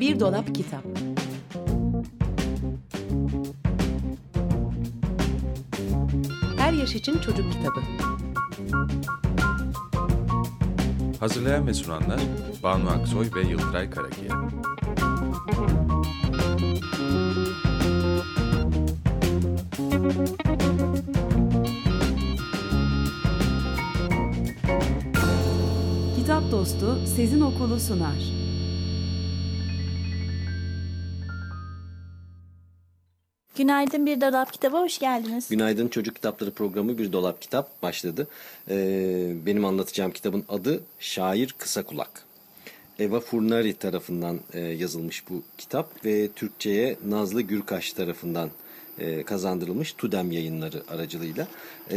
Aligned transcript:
Bir 0.00 0.20
dolap 0.20 0.54
kitap. 0.54 0.84
Her 6.58 6.72
yaş 6.72 6.94
için 6.94 7.18
çocuk 7.18 7.52
kitabı. 7.52 7.80
Hazırlayan 11.20 11.66
ve 11.66 11.74
sunanlar 11.74 12.20
Banu 12.62 12.90
Aksoy 12.90 13.26
ve 13.34 13.42
Yıldıray 13.42 13.90
Karakiye. 13.90 14.30
Kitap 26.16 26.52
Dostu 26.52 27.06
Sezin 27.06 27.40
Okulu 27.40 27.80
sunar. 27.80 28.39
Günaydın 33.70 34.06
Bir 34.06 34.20
Dolap 34.20 34.52
Kitabı 34.52 34.76
hoş 34.76 34.98
geldiniz. 34.98 35.48
Günaydın 35.48 35.88
Çocuk 35.88 36.14
Kitapları 36.14 36.50
programı 36.50 36.98
Bir 36.98 37.12
Dolap 37.12 37.42
Kitap 37.42 37.82
başladı. 37.82 38.28
Ee, 38.70 39.32
benim 39.46 39.64
anlatacağım 39.64 40.10
kitabın 40.10 40.44
adı 40.48 40.80
Şair 40.98 41.54
Kısa 41.58 41.82
Kulak. 41.82 42.24
Eva 42.98 43.20
Furnari 43.20 43.74
tarafından 43.74 44.40
e, 44.52 44.60
yazılmış 44.60 45.28
bu 45.30 45.42
kitap 45.58 46.04
ve 46.04 46.28
Türkçe'ye 46.28 46.96
Nazlı 47.06 47.42
Gürkaş 47.42 47.92
tarafından 47.92 48.50
e, 48.98 49.22
kazandırılmış 49.22 49.92
Tudem 49.92 50.32
yayınları 50.32 50.82
aracılığıyla. 50.88 51.46
E, 51.90 51.96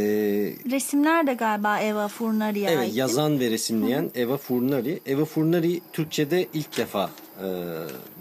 Resimler 0.70 1.26
de 1.26 1.34
galiba 1.34 1.80
Eva 1.80 2.08
Furnari'ye 2.08 2.68
evet 2.68 2.78
ait. 2.78 2.96
yazan 2.96 3.40
ve 3.40 3.50
resimleyen 3.50 4.10
Eva 4.14 4.36
Furnari. 4.36 5.00
Eva 5.06 5.24
Furnari 5.24 5.80
Türkçe'de 5.92 6.46
ilk 6.54 6.76
defa 6.78 7.10
e, 7.40 7.46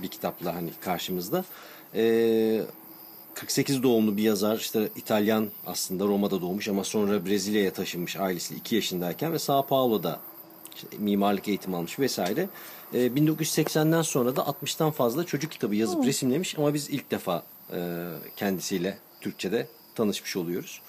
bir 0.02 0.08
kitapla 0.08 0.56
hani 0.56 0.70
karşımızda. 0.82 1.46
E, 1.96 2.62
48 3.34 3.84
doğumlu 3.84 4.18
bir 4.18 4.24
yazar 4.24 4.58
işte 4.58 4.90
İtalyan 4.96 5.48
aslında 5.66 6.06
Roma'da 6.06 6.42
doğmuş 6.42 6.68
ama 6.68 6.84
sonra 6.84 7.26
Brezilya'ya 7.26 7.74
taşınmış 7.74 8.16
ailesi 8.18 8.56
2 8.56 8.76
yaşındayken 8.76 9.34
ve 9.34 9.40
Sao 9.40 9.66
Paulo'da 9.66 10.20
işte 10.76 10.88
mimarlık 10.98 11.48
eğitimi 11.48 11.76
almış 11.76 12.00
vesaire. 12.00 12.50
Ee, 12.94 12.98
1980'den 12.98 14.02
sonra 14.02 14.36
da 14.36 14.42
60'tan 14.42 14.92
fazla 14.92 15.24
çocuk 15.24 15.52
kitabı 15.52 15.76
yazıp 15.76 16.06
resimlemiş 16.06 16.58
ama 16.58 16.74
biz 16.74 16.90
ilk 16.90 17.12
defa 17.12 17.44
e, 17.74 18.10
kendisiyle 18.36 18.98
Türkçe'de 19.22 19.68
tanışmış 19.96 20.38
oluyoruz. 20.38 20.82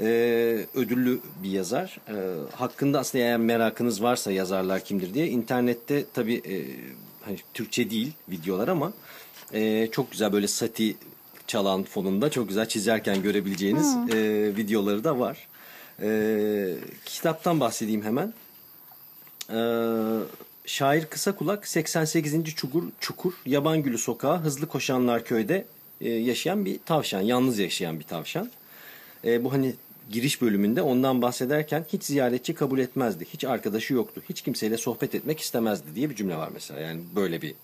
Ee, 0.00 0.66
ödüllü 0.74 1.20
bir 1.42 1.50
yazar. 1.50 2.00
Ee, 2.08 2.12
hakkında 2.56 2.98
aslında 2.98 3.24
eğer 3.24 3.36
merakınız 3.36 4.02
varsa 4.02 4.32
yazarlar 4.32 4.84
kimdir 4.84 5.14
diye 5.14 5.28
internette 5.28 6.04
tabii 6.14 6.34
e, 6.34 6.56
hani 7.24 7.38
Türkçe 7.54 7.90
değil 7.90 8.12
videolar 8.28 8.68
ama 8.68 8.92
e, 9.52 9.88
çok 9.92 10.10
güzel 10.10 10.32
böyle 10.32 10.48
sati 10.48 10.96
çalan 11.48 11.82
fonunda 11.82 12.30
çok 12.30 12.48
güzel 12.48 12.68
çizerken 12.68 13.22
görebileceğiniz 13.22 13.96
e, 14.14 14.16
videoları 14.56 15.04
da 15.04 15.18
var. 15.18 15.48
E, 16.02 16.74
kitaptan 17.04 17.60
bahsedeyim 17.60 18.02
hemen. 18.02 18.34
E, 19.50 19.60
şair 20.66 21.04
Kısa 21.04 21.36
Kulak 21.36 21.68
88. 21.68 22.54
Çukur, 22.54 22.82
Çukur 23.00 23.32
Yabangülü 23.46 23.98
Sokağı 23.98 24.38
Hızlı 24.38 24.66
Koşanlar 24.66 25.24
Köy'de 25.24 25.64
e, 26.00 26.10
yaşayan 26.10 26.64
bir 26.64 26.78
tavşan. 26.86 27.20
Yalnız 27.20 27.58
yaşayan 27.58 28.00
bir 28.00 28.04
tavşan. 28.04 28.50
E, 29.24 29.44
bu 29.44 29.52
hani 29.52 29.74
giriş 30.10 30.42
bölümünde 30.42 30.82
ondan 30.82 31.22
bahsederken 31.22 31.84
hiç 31.92 32.04
ziyaretçi 32.04 32.54
kabul 32.54 32.78
etmezdi. 32.78 33.26
Hiç 33.32 33.44
arkadaşı 33.44 33.94
yoktu. 33.94 34.22
Hiç 34.28 34.42
kimseyle 34.42 34.76
sohbet 34.76 35.14
etmek 35.14 35.40
istemezdi 35.40 35.86
diye 35.94 36.10
bir 36.10 36.14
cümle 36.14 36.36
var 36.36 36.50
mesela. 36.54 36.80
Yani 36.80 37.00
böyle 37.16 37.42
bir 37.42 37.50
e, 37.50 37.54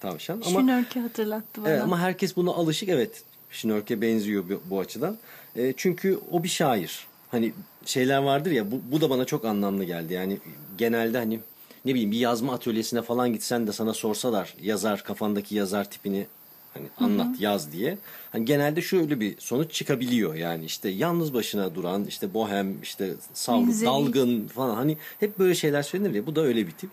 tavşan. 0.00 0.42
Ama 0.46 0.60
Şinörke 0.60 1.00
hatırlattı 1.00 1.62
bana. 1.62 1.70
Evet, 1.70 1.82
ama 1.82 1.98
herkes 1.98 2.36
buna 2.36 2.50
alışık. 2.50 2.88
Evet. 2.88 3.22
Şnorke 3.50 4.00
benziyor 4.00 4.44
bu, 4.48 4.60
bu 4.70 4.80
açıdan. 4.80 5.18
E, 5.56 5.74
çünkü 5.76 6.18
o 6.30 6.42
bir 6.42 6.48
şair. 6.48 7.06
Hani 7.30 7.52
şeyler 7.86 8.18
vardır 8.18 8.50
ya 8.50 8.70
bu, 8.70 8.80
bu 8.92 9.00
da 9.00 9.10
bana 9.10 9.24
çok 9.24 9.44
anlamlı 9.44 9.84
geldi. 9.84 10.12
Yani 10.12 10.38
genelde 10.78 11.18
hani 11.18 11.40
ne 11.84 11.94
bileyim 11.94 12.10
bir 12.10 12.18
yazma 12.18 12.54
atölyesine 12.54 13.02
falan 13.02 13.32
gitsen 13.32 13.66
de 13.66 13.72
sana 13.72 13.94
sorsalar 13.94 14.54
yazar 14.62 15.04
kafandaki 15.04 15.54
yazar 15.54 15.90
tipini 15.90 16.26
hani 16.74 16.86
anlat 16.98 17.40
yaz 17.40 17.72
diye. 17.72 17.98
Hani 18.32 18.44
genelde 18.44 18.82
şöyle 18.82 19.20
bir 19.20 19.34
sonuç 19.38 19.72
çıkabiliyor 19.72 20.34
yani 20.34 20.64
işte 20.64 20.88
yalnız 20.88 21.34
başına 21.34 21.74
duran 21.74 22.04
işte 22.04 22.34
bohem 22.34 22.82
işte 22.82 23.14
savruk 23.34 23.68
dalgın 23.84 24.46
falan 24.46 24.74
hani 24.74 24.96
hep 25.20 25.38
böyle 25.38 25.54
şeyler 25.54 25.82
söylenir 25.82 26.14
ya 26.14 26.26
bu 26.26 26.36
da 26.36 26.40
öyle 26.40 26.66
bir 26.66 26.72
tip. 26.72 26.90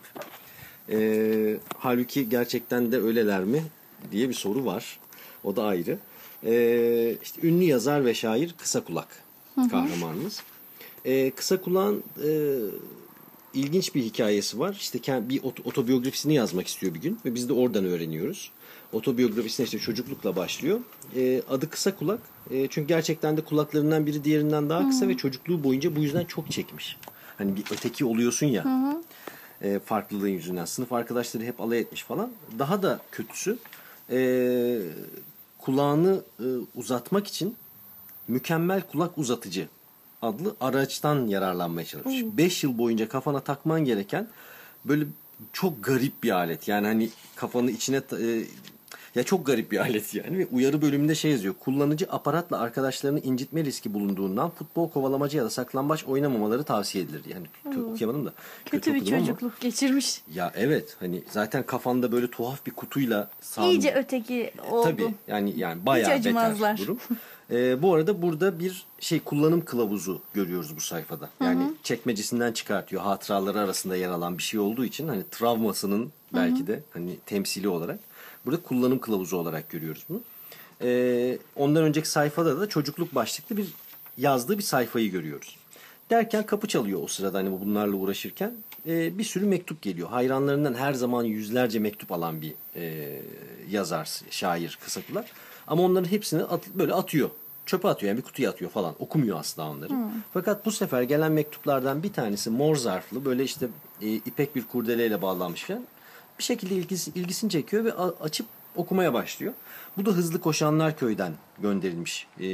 E, 0.92 1.56
halbuki 1.78 2.28
gerçekten 2.28 2.92
de 2.92 3.00
öyleler 3.00 3.44
mi 3.44 3.62
diye 4.12 4.28
bir 4.28 4.34
soru 4.34 4.64
var. 4.64 4.98
O 5.44 5.56
da 5.56 5.64
ayrı. 5.64 5.98
E, 6.44 7.16
işte 7.22 7.48
ünlü 7.48 7.64
yazar 7.64 8.04
ve 8.04 8.14
şair 8.14 8.54
Kısa 8.58 8.84
Kulak 8.84 9.08
kahramanımız. 9.70 10.42
E, 11.04 11.30
Kısa 11.30 11.60
Kulak'ın 11.60 12.02
e, 12.24 12.58
ilginç 13.54 13.94
bir 13.94 14.02
hikayesi 14.02 14.58
var. 14.58 14.76
İşte 14.80 15.28
bir 15.28 15.42
ot- 15.42 15.60
otobiyografisini 15.66 16.34
yazmak 16.34 16.66
istiyor 16.66 16.94
bir 16.94 17.00
gün 17.00 17.18
ve 17.24 17.34
biz 17.34 17.48
de 17.48 17.52
oradan 17.52 17.84
öğreniyoruz. 17.84 18.50
Otobiyografisine 18.92 19.64
işte 19.64 19.78
çocuklukla 19.78 20.36
başlıyor. 20.36 20.80
E, 21.16 21.42
adı 21.50 21.70
Kısa 21.70 21.96
Kulak. 21.96 22.20
E, 22.50 22.66
çünkü 22.68 22.88
gerçekten 22.88 23.36
de 23.36 23.40
kulaklarından 23.40 24.06
biri 24.06 24.24
diğerinden 24.24 24.70
daha 24.70 24.88
kısa 24.88 25.08
ve 25.08 25.16
çocukluğu 25.16 25.64
boyunca 25.64 25.96
bu 25.96 26.00
yüzden 26.00 26.24
çok 26.24 26.50
çekmiş. 26.50 26.96
Hani 27.38 27.56
bir 27.56 27.64
öteki 27.72 28.04
oluyorsun 28.04 28.46
ya. 28.46 28.64
E, 29.62 29.78
farklılığın 29.78 30.28
yüzünden. 30.28 30.64
Sınıf 30.64 30.92
arkadaşları 30.92 31.44
hep 31.44 31.60
alay 31.60 31.78
etmiş 31.78 32.02
falan. 32.02 32.30
Daha 32.58 32.82
da 32.82 33.00
kötüsü 33.12 33.58
e, 34.10 34.80
kulağını 35.58 36.20
e, 36.40 36.46
uzatmak 36.74 37.26
için 37.26 37.56
mükemmel 38.28 38.82
kulak 38.82 39.18
uzatıcı 39.18 39.68
adlı 40.22 40.56
araçtan 40.60 41.26
yararlanmaya 41.26 41.86
çalışmış. 41.86 42.22
5 42.36 42.64
yıl 42.64 42.78
boyunca 42.78 43.08
kafana 43.08 43.40
takman 43.40 43.84
gereken 43.84 44.28
böyle 44.84 45.04
çok 45.52 45.84
garip 45.84 46.22
bir 46.22 46.30
alet. 46.30 46.68
Yani 46.68 46.86
hani 46.86 47.10
kafanı 47.36 47.70
içine 47.70 47.96
e, 47.96 48.44
ya 49.14 49.22
çok 49.22 49.46
garip 49.46 49.72
bir 49.72 49.78
alet 49.78 50.14
yani 50.14 50.38
ve 50.38 50.46
uyarı 50.52 50.82
bölümünde 50.82 51.14
şey 51.14 51.30
yazıyor. 51.30 51.54
Kullanıcı 51.60 52.06
aparatla 52.10 52.58
arkadaşlarını 52.58 53.20
incitme 53.20 53.64
riski 53.64 53.94
bulunduğundan 53.94 54.50
futbol 54.50 54.90
kovalamacı 54.90 55.36
ya 55.36 55.44
da 55.44 55.50
saklambaç 55.50 56.04
oynamamaları 56.04 56.64
tavsiye 56.64 57.04
edilir. 57.04 57.22
Yani 57.28 57.46
kö- 57.66 57.92
okuyamadım 57.92 58.26
da. 58.26 58.32
Kötü 58.64 58.94
bir 58.94 59.00
okudum 59.00 59.14
ama- 59.14 59.26
çocukluk 59.26 59.60
geçirmiş. 59.60 60.22
Ya 60.34 60.52
evet 60.56 60.96
hani 61.00 61.22
zaten 61.30 61.62
kafanda 61.66 62.12
böyle 62.12 62.30
tuhaf 62.30 62.66
bir 62.66 62.70
kutuyla 62.72 63.30
sağ 63.40 63.66
İyice 63.66 63.94
öteki 63.94 64.50
oldu. 64.70 64.82
Tabii 64.90 65.14
yani 65.28 65.54
yani 65.56 65.86
bayağı 65.86 66.10
Hiç 66.10 66.18
acımazlar. 66.26 66.72
beter 66.74 66.86
durum. 66.86 66.98
Ee, 67.52 67.82
bu 67.82 67.94
arada 67.94 68.22
burada 68.22 68.58
bir 68.58 68.86
şey 69.00 69.20
kullanım 69.20 69.64
kılavuzu 69.64 70.22
görüyoruz 70.34 70.76
bu 70.76 70.80
sayfada. 70.80 71.28
Yani 71.44 71.62
çekmecesinden 71.82 72.52
çıkartıyor. 72.52 73.02
Hatıraları 73.02 73.60
arasında 73.60 73.96
yer 73.96 74.08
alan 74.08 74.38
bir 74.38 74.42
şey 74.42 74.60
olduğu 74.60 74.84
için 74.84 75.08
hani 75.08 75.22
travmasının 75.30 76.12
belki 76.34 76.66
de 76.66 76.82
hani 76.92 77.16
temsili 77.26 77.68
olarak 77.68 77.98
burada 78.46 78.62
kullanım 78.62 78.98
kılavuzu 78.98 79.36
olarak 79.36 79.68
görüyoruz 79.70 80.04
bunu. 80.08 80.20
Ee, 80.82 81.38
ondan 81.56 81.84
önceki 81.84 82.08
sayfada 82.08 82.60
da 82.60 82.68
çocukluk 82.68 83.14
başlıklı 83.14 83.56
bir 83.56 83.66
yazdığı 84.18 84.58
bir 84.58 84.62
sayfayı 84.62 85.10
görüyoruz. 85.10 85.56
Derken 86.10 86.46
kapı 86.46 86.68
çalıyor 86.68 87.00
o 87.02 87.06
sırada 87.06 87.38
hani 87.38 87.52
bu 87.52 87.60
bunlarla 87.60 87.96
uğraşırken 87.96 88.52
Ee, 88.86 89.18
bir 89.18 89.24
sürü 89.24 89.46
mektup 89.46 89.82
geliyor. 89.82 90.08
Hayranlarından 90.08 90.74
her 90.74 90.92
zaman 90.94 91.24
yüzlerce 91.24 91.78
mektup 91.78 92.12
alan 92.12 92.42
bir 92.42 92.54
e, 92.76 93.22
yazar, 93.70 94.10
şair 94.30 94.78
kısa 94.84 95.00
kulak. 95.08 95.26
Ama 95.66 95.82
onların 95.82 96.10
hepsini 96.10 96.42
at- 96.42 96.68
böyle 96.74 96.94
atıyor. 96.94 97.30
Çöpe 97.66 97.88
atıyor 97.88 98.08
yani 98.08 98.18
bir 98.18 98.22
kutuya 98.22 98.50
atıyor 98.50 98.70
falan. 98.70 98.94
Okumuyor 98.98 99.38
asla 99.40 99.70
onları. 99.70 99.92
Fakat 100.32 100.66
bu 100.66 100.72
sefer 100.72 101.02
gelen 101.02 101.32
mektuplardan 101.32 102.02
bir 102.02 102.12
tanesi 102.12 102.50
mor 102.50 102.76
zarflı 102.76 103.24
böyle 103.24 103.44
işte 103.44 103.68
e, 104.02 104.06
ipek 104.14 104.56
bir 104.56 104.64
kurdeleyle 104.64 105.22
bağlanmış 105.22 105.62
falan. 105.64 105.82
Bir 106.40 106.44
şekilde 106.44 106.74
ilgisi, 106.74 107.10
ilgisini 107.14 107.50
çekiyor 107.50 107.84
ve 107.84 107.92
açıp 107.94 108.46
okumaya 108.76 109.14
başlıyor. 109.14 109.52
Bu 109.96 110.06
da 110.06 110.10
Hızlı 110.10 110.40
Koşanlar 110.40 110.96
Köy'den 110.96 111.32
gönderilmiş 111.58 112.26
e, 112.38 112.44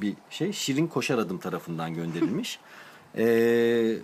bir 0.00 0.14
şey. 0.30 0.52
Şirin 0.52 0.86
Koşar 0.86 1.18
Adım 1.18 1.38
tarafından 1.38 1.94
gönderilmiş. 1.94 2.58
E, 3.16 3.96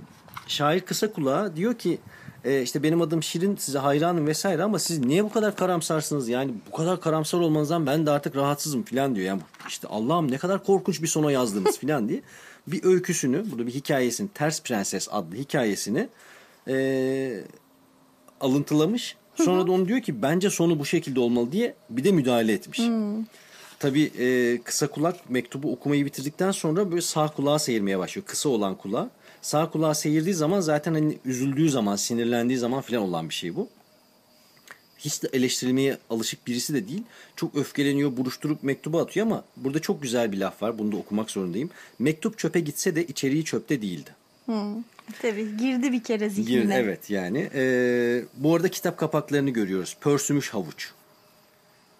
şair 0.46 0.80
kısa 0.80 1.12
kulağa 1.12 1.56
diyor 1.56 1.74
ki 1.74 1.98
e, 2.44 2.62
işte 2.62 2.82
benim 2.82 3.02
adım 3.02 3.22
Şirin 3.22 3.56
size 3.56 3.78
hayranım 3.78 4.26
vesaire 4.26 4.62
ama 4.62 4.78
siz 4.78 4.98
niye 4.98 5.24
bu 5.24 5.32
kadar 5.32 5.56
karamsarsınız 5.56 6.28
yani 6.28 6.54
bu 6.72 6.76
kadar 6.76 7.00
karamsar 7.00 7.38
olmanızdan 7.38 7.86
ben 7.86 8.06
de 8.06 8.10
artık 8.10 8.36
rahatsızım 8.36 8.82
falan 8.82 9.14
diyor. 9.14 9.26
Yani 9.26 9.40
işte 9.68 9.88
Allah'ım 9.88 10.30
ne 10.30 10.38
kadar 10.38 10.64
korkunç 10.64 11.02
bir 11.02 11.06
sona 11.06 11.32
yazdınız 11.32 11.78
falan 11.80 12.08
diye 12.08 12.22
bir 12.66 12.84
öyküsünü 12.84 13.50
burada 13.50 13.66
bir 13.66 13.74
hikayesini 13.74 14.28
Ters 14.28 14.62
Prenses 14.62 15.08
adlı 15.10 15.36
hikayesini 15.36 16.08
e, 16.68 17.44
alıntılamış. 18.40 19.16
Sonra 19.34 19.66
da 19.66 19.72
onu 19.72 19.88
diyor 19.88 20.00
ki 20.00 20.22
bence 20.22 20.50
sonu 20.50 20.78
bu 20.78 20.84
şekilde 20.84 21.20
olmalı 21.20 21.52
diye 21.52 21.74
bir 21.90 22.04
de 22.04 22.12
müdahale 22.12 22.52
etmiş. 22.52 22.80
Tabii 23.78 24.12
e, 24.18 24.58
kısa 24.64 24.86
kulak 24.86 25.30
mektubu 25.30 25.72
okumayı 25.72 26.04
bitirdikten 26.04 26.50
sonra 26.50 26.90
böyle 26.90 27.02
sağ 27.02 27.28
kulağa 27.28 27.58
seyirmeye 27.58 27.98
başlıyor. 27.98 28.26
Kısa 28.26 28.48
olan 28.48 28.74
kulağa. 28.74 29.10
Sağ 29.42 29.70
kulağa 29.70 29.94
seyirdiği 29.94 30.34
zaman 30.34 30.60
zaten 30.60 30.94
hani 30.94 31.18
üzüldüğü 31.24 31.70
zaman, 31.70 31.96
sinirlendiği 31.96 32.58
zaman 32.58 32.80
falan 32.80 33.02
olan 33.02 33.28
bir 33.28 33.34
şey 33.34 33.56
bu. 33.56 33.68
hiç 34.98 35.22
de 35.22 35.28
eleştirilmeye 35.32 35.98
alışık 36.10 36.46
birisi 36.46 36.74
de 36.74 36.88
değil. 36.88 37.02
Çok 37.36 37.56
öfkeleniyor, 37.56 38.16
buruşturup 38.16 38.62
mektubu 38.62 38.98
atıyor 38.98 39.26
ama 39.26 39.44
burada 39.56 39.78
çok 39.80 40.02
güzel 40.02 40.32
bir 40.32 40.38
laf 40.38 40.62
var. 40.62 40.78
Bunu 40.78 40.92
da 40.92 40.96
okumak 40.96 41.30
zorundayım. 41.30 41.70
Mektup 41.98 42.38
çöpe 42.38 42.60
gitse 42.60 42.96
de 42.96 43.06
içeriği 43.06 43.44
çöpte 43.44 43.82
değildi. 43.82 44.10
Tabii 45.22 45.56
girdi 45.56 45.92
bir 45.92 46.02
kere 46.02 46.30
zihnine. 46.30 46.74
Gir- 46.74 46.80
evet 46.84 47.10
yani. 47.10 47.50
Ee, 47.54 48.24
bu 48.34 48.54
arada 48.54 48.68
kitap 48.68 48.96
kapaklarını 48.98 49.50
görüyoruz. 49.50 49.96
Pörsümüş 50.00 50.50
havuç. 50.54 50.90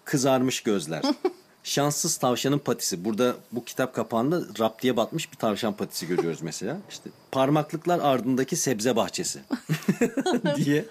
Kızarmış 0.05 0.61
gözler. 0.61 1.01
Şanssız 1.63 2.17
tavşanın 2.17 2.59
patisi. 2.59 3.05
Burada 3.05 3.35
bu 3.51 3.65
kitap 3.65 3.95
kapağında 3.95 4.41
raptiye 4.59 4.97
batmış 4.97 5.31
bir 5.31 5.37
tavşan 5.37 5.73
patisi 5.73 6.07
görüyoruz 6.07 6.41
mesela. 6.41 6.77
İşte 6.89 7.09
parmaklıklar 7.31 7.99
ardındaki 7.99 8.55
sebze 8.55 8.95
bahçesi 8.95 9.39
diye. 10.55 10.85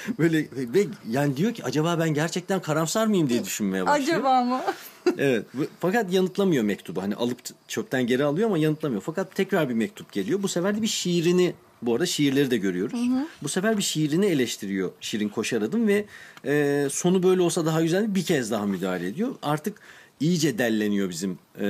Böyle 0.18 0.48
ve 0.52 0.86
yani 1.10 1.36
diyor 1.36 1.54
ki 1.54 1.64
acaba 1.64 1.98
ben 1.98 2.14
gerçekten 2.14 2.62
karamsar 2.62 3.06
mıyım 3.06 3.28
diye 3.28 3.44
düşünmeye 3.44 3.86
başlıyor. 3.86 4.10
Acaba 4.18 4.44
mı? 4.44 4.60
Evet. 5.18 5.44
ve- 5.54 5.66
Fakat 5.80 6.12
yanıtlamıyor 6.12 6.64
mektubu. 6.64 7.02
Hani 7.02 7.14
alıp 7.14 7.38
çöpten 7.68 8.06
geri 8.06 8.24
alıyor 8.24 8.48
ama 8.48 8.58
yanıtlamıyor. 8.58 9.02
Fakat 9.02 9.34
tekrar 9.34 9.68
bir 9.68 9.74
mektup 9.74 10.12
geliyor. 10.12 10.42
Bu 10.42 10.48
sefer 10.48 10.76
de 10.76 10.82
bir 10.82 10.86
şiirini 10.86 11.54
bu 11.82 11.92
arada 11.94 12.06
şiirleri 12.06 12.50
de 12.50 12.56
görüyoruz. 12.56 13.00
Bu 13.42 13.48
sefer 13.48 13.76
bir 13.78 13.82
şiirini 13.82 14.26
eleştiriyor 14.26 14.90
Şirin 15.00 15.28
Koşar 15.28 15.62
Adım 15.62 15.88
ve 15.88 16.04
e, 16.46 16.86
sonu 16.90 17.22
böyle 17.22 17.42
olsa 17.42 17.66
daha 17.66 17.82
güzel 17.82 18.14
bir 18.14 18.24
kez 18.24 18.50
daha 18.50 18.66
müdahale 18.66 19.06
ediyor. 19.06 19.34
Artık 19.42 19.80
iyice 20.20 20.58
delleniyor 20.58 21.10
bizim 21.10 21.38
e, 21.60 21.66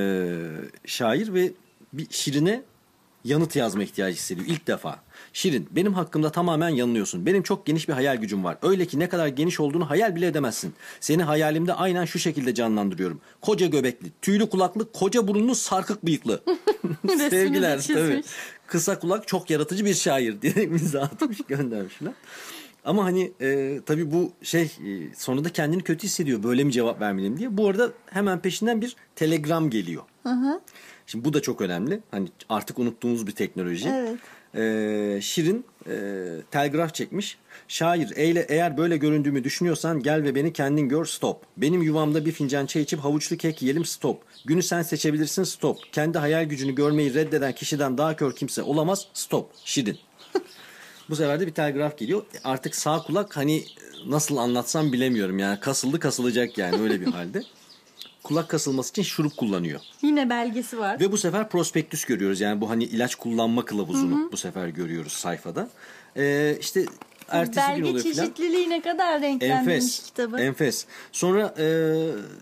şair 0.87 1.35
ve 1.35 1.53
bir 1.93 2.07
Şirin'e 2.11 2.63
yanıt 3.25 3.57
yazma 3.57 3.83
ihtiyacı 3.83 4.17
hissediyor 4.17 4.47
ilk 4.47 4.67
defa. 4.67 5.01
Şirin 5.33 5.69
benim 5.71 5.95
hakkımda 5.95 6.33
tamamen 6.33 6.69
yanılıyorsun. 6.69 7.27
Benim 7.27 7.43
çok 7.43 7.67
geniş 7.67 7.89
bir 7.89 7.93
hayal 7.93 8.17
gücüm 8.17 8.45
var. 8.45 8.59
Öyle 8.63 8.87
ki 8.87 8.99
ne 8.99 9.09
kadar 9.09 9.27
geniş 9.27 9.61
olduğunu 9.61 9.91
hayal 9.91 10.17
bile 10.17 10.27
edemezsin. 10.27 10.75
Seni 11.01 11.23
hayalimde 11.23 11.75
aynen 11.75 12.05
şu 12.05 12.19
şekilde 12.19 12.55
canlandırıyorum. 12.55 13.21
Koca 13.41 13.67
göbekli, 13.67 14.09
tüylü 14.23 14.49
kulaklı, 14.49 14.93
koca 14.93 15.29
burunlu, 15.29 15.55
sarkık 15.55 16.07
bıyıklı. 16.07 16.43
Sevgiler 17.31 17.81
tabii. 17.81 18.23
Kısa 18.67 18.99
kulak 18.99 19.29
çok 19.29 19.51
yaratıcı 19.51 19.85
bir 19.85 19.95
şair 19.95 20.43
diye 20.43 20.53
imza 20.65 21.01
atmış 21.01 21.39
göndermişler. 21.49 22.13
Ama 22.85 23.05
hani 23.05 23.33
e, 23.41 23.81
tabii 23.87 24.13
bu 24.13 24.33
şey 24.43 24.63
e, 24.63 25.15
sonunda 25.17 25.49
kendini 25.49 25.83
kötü 25.83 26.05
hissediyor. 26.05 26.43
Böyle 26.43 26.65
mi 26.65 26.73
cevap 26.73 27.01
vermeliyim 27.01 27.39
diye. 27.39 27.57
Bu 27.57 27.69
arada 27.69 27.93
hemen 28.07 28.41
peşinden 28.41 28.81
bir 28.83 28.97
telegram 29.17 29.71
geliyor. 29.71 30.03
Şimdi 31.07 31.25
bu 31.25 31.33
da 31.33 31.43
çok 31.43 31.61
önemli. 31.61 32.01
Hani 32.11 32.29
artık 32.49 32.79
unuttuğumuz 32.79 33.27
bir 33.27 33.33
teknoloji. 33.33 33.89
Evet. 33.89 34.19
Ee, 34.55 35.19
Şirin 35.23 35.65
e, 35.87 35.95
telgraf 36.51 36.95
çekmiş. 36.95 37.39
Şair 37.69 38.13
eyle, 38.17 38.47
eğer 38.49 38.77
böyle 38.77 38.97
göründüğümü 38.97 39.45
düşünüyorsan 39.45 40.03
gel 40.03 40.23
ve 40.23 40.35
beni 40.35 40.53
kendin 40.53 40.89
gör 40.89 41.05
stop. 41.05 41.43
Benim 41.57 41.83
yuvamda 41.83 42.27
bir 42.27 42.33
fincan 42.33 42.67
çay 42.67 42.83
içip 42.83 43.01
havuçlu 43.01 43.37
kek 43.37 43.63
yiyelim 43.63 43.85
stop. 43.85 44.23
Günü 44.45 44.63
sen 44.63 44.83
seçebilirsin 44.83 45.45
stop. 45.45 45.79
Kendi 45.93 46.19
hayal 46.19 46.45
gücünü 46.45 46.75
görmeyi 46.75 47.15
reddeden 47.15 47.53
kişiden 47.53 47.99
daha 47.99 48.17
kör 48.17 48.33
kimse 48.33 48.63
olamaz 48.63 49.07
stop. 49.15 49.51
Şirin. 49.65 49.99
Bu 51.11 51.17
sefer 51.17 51.41
de 51.41 51.47
bir 51.47 51.55
telgraf 51.55 51.99
geliyor. 51.99 52.23
Artık 52.45 52.75
sağ 52.75 53.03
kulak 53.03 53.37
hani 53.37 53.65
nasıl 54.07 54.37
anlatsam 54.37 54.93
bilemiyorum 54.93 55.39
yani 55.39 55.61
kasıldı 55.61 55.99
kasılacak 55.99 56.59
yani 56.59 56.83
öyle 56.83 57.01
bir 57.01 57.07
halde. 57.07 57.43
Kulak 58.23 58.49
kasılması 58.49 58.91
için 58.91 59.03
şurup 59.03 59.37
kullanıyor. 59.37 59.81
Yine 60.03 60.31
belgesi 60.31 60.79
var. 60.79 61.01
Ve 61.01 61.13
bu 61.13 61.19
sefer 61.19 61.49
prospektüs 61.49 62.05
görüyoruz. 62.05 62.41
Yani 62.41 62.61
bu 62.61 62.71
hani 62.71 62.85
ilaç 62.85 63.15
kullanma 63.15 63.65
kılavuzunu 63.65 64.29
bu 64.33 64.37
sefer 64.37 64.69
görüyoruz 64.69 65.13
sayfada. 65.13 65.69
Ee, 66.17 66.57
işte 66.61 66.85
ertesi 67.29 67.67
gün 67.67 67.75
Belge 67.77 67.91
oluyor 67.91 68.05
filan. 68.05 68.25
çeşitliliği 68.25 68.71
ne 68.71 68.83
kadar 68.83 69.23
renklendirmiş 69.23 69.75
Enfes. 69.75 70.03
kitabı. 70.03 70.39
Enfes. 70.39 70.87
Sonra 71.13 71.55
e, 71.59 71.67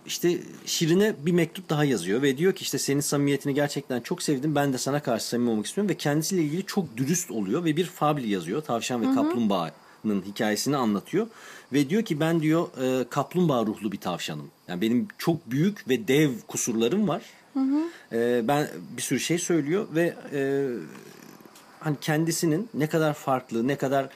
işte 0.06 0.38
Şirin'e 0.66 1.14
bir 1.26 1.32
mektup 1.32 1.68
daha 1.70 1.84
yazıyor 1.84 2.22
ve 2.22 2.38
diyor 2.38 2.52
ki 2.54 2.62
işte 2.62 2.78
senin 2.78 3.00
samimiyetini 3.00 3.54
gerçekten 3.54 4.00
çok 4.00 4.22
sevdim. 4.22 4.54
Ben 4.54 4.72
de 4.72 4.78
sana 4.78 5.02
karşı 5.02 5.24
samimi 5.26 5.50
olmak 5.50 5.66
istiyorum 5.66 5.88
ve 5.90 5.94
kendisiyle 5.94 6.42
ilgili 6.42 6.66
çok 6.66 6.96
dürüst 6.96 7.30
oluyor 7.30 7.64
ve 7.64 7.76
bir 7.76 7.84
fabli 7.86 8.28
yazıyor. 8.28 8.62
Tavşan 8.62 9.02
ve 9.02 9.14
kaplumbağanın 9.14 10.22
hikayesini 10.26 10.76
anlatıyor 10.76 11.26
ve 11.72 11.90
diyor 11.90 12.02
ki 12.02 12.20
ben 12.20 12.40
diyor 12.40 12.68
e, 12.82 13.08
kaplumbağa 13.10 13.66
ruhlu 13.66 13.92
bir 13.92 14.00
tavşanım. 14.00 14.50
Yani 14.68 14.80
benim 14.80 15.08
çok 15.18 15.50
büyük 15.50 15.88
ve 15.88 16.08
dev 16.08 16.30
kusurlarım 16.48 17.08
var. 17.08 17.22
E, 18.12 18.48
ben 18.48 18.68
bir 18.96 19.02
sürü 19.02 19.20
şey 19.20 19.38
söylüyor 19.38 19.86
ve 19.94 20.14
e, 20.32 20.40
hani 21.80 21.96
kendisinin 22.00 22.68
ne 22.74 22.86
kadar 22.86 23.14
farklı, 23.14 23.68
ne 23.68 23.76
kadar 23.76 24.08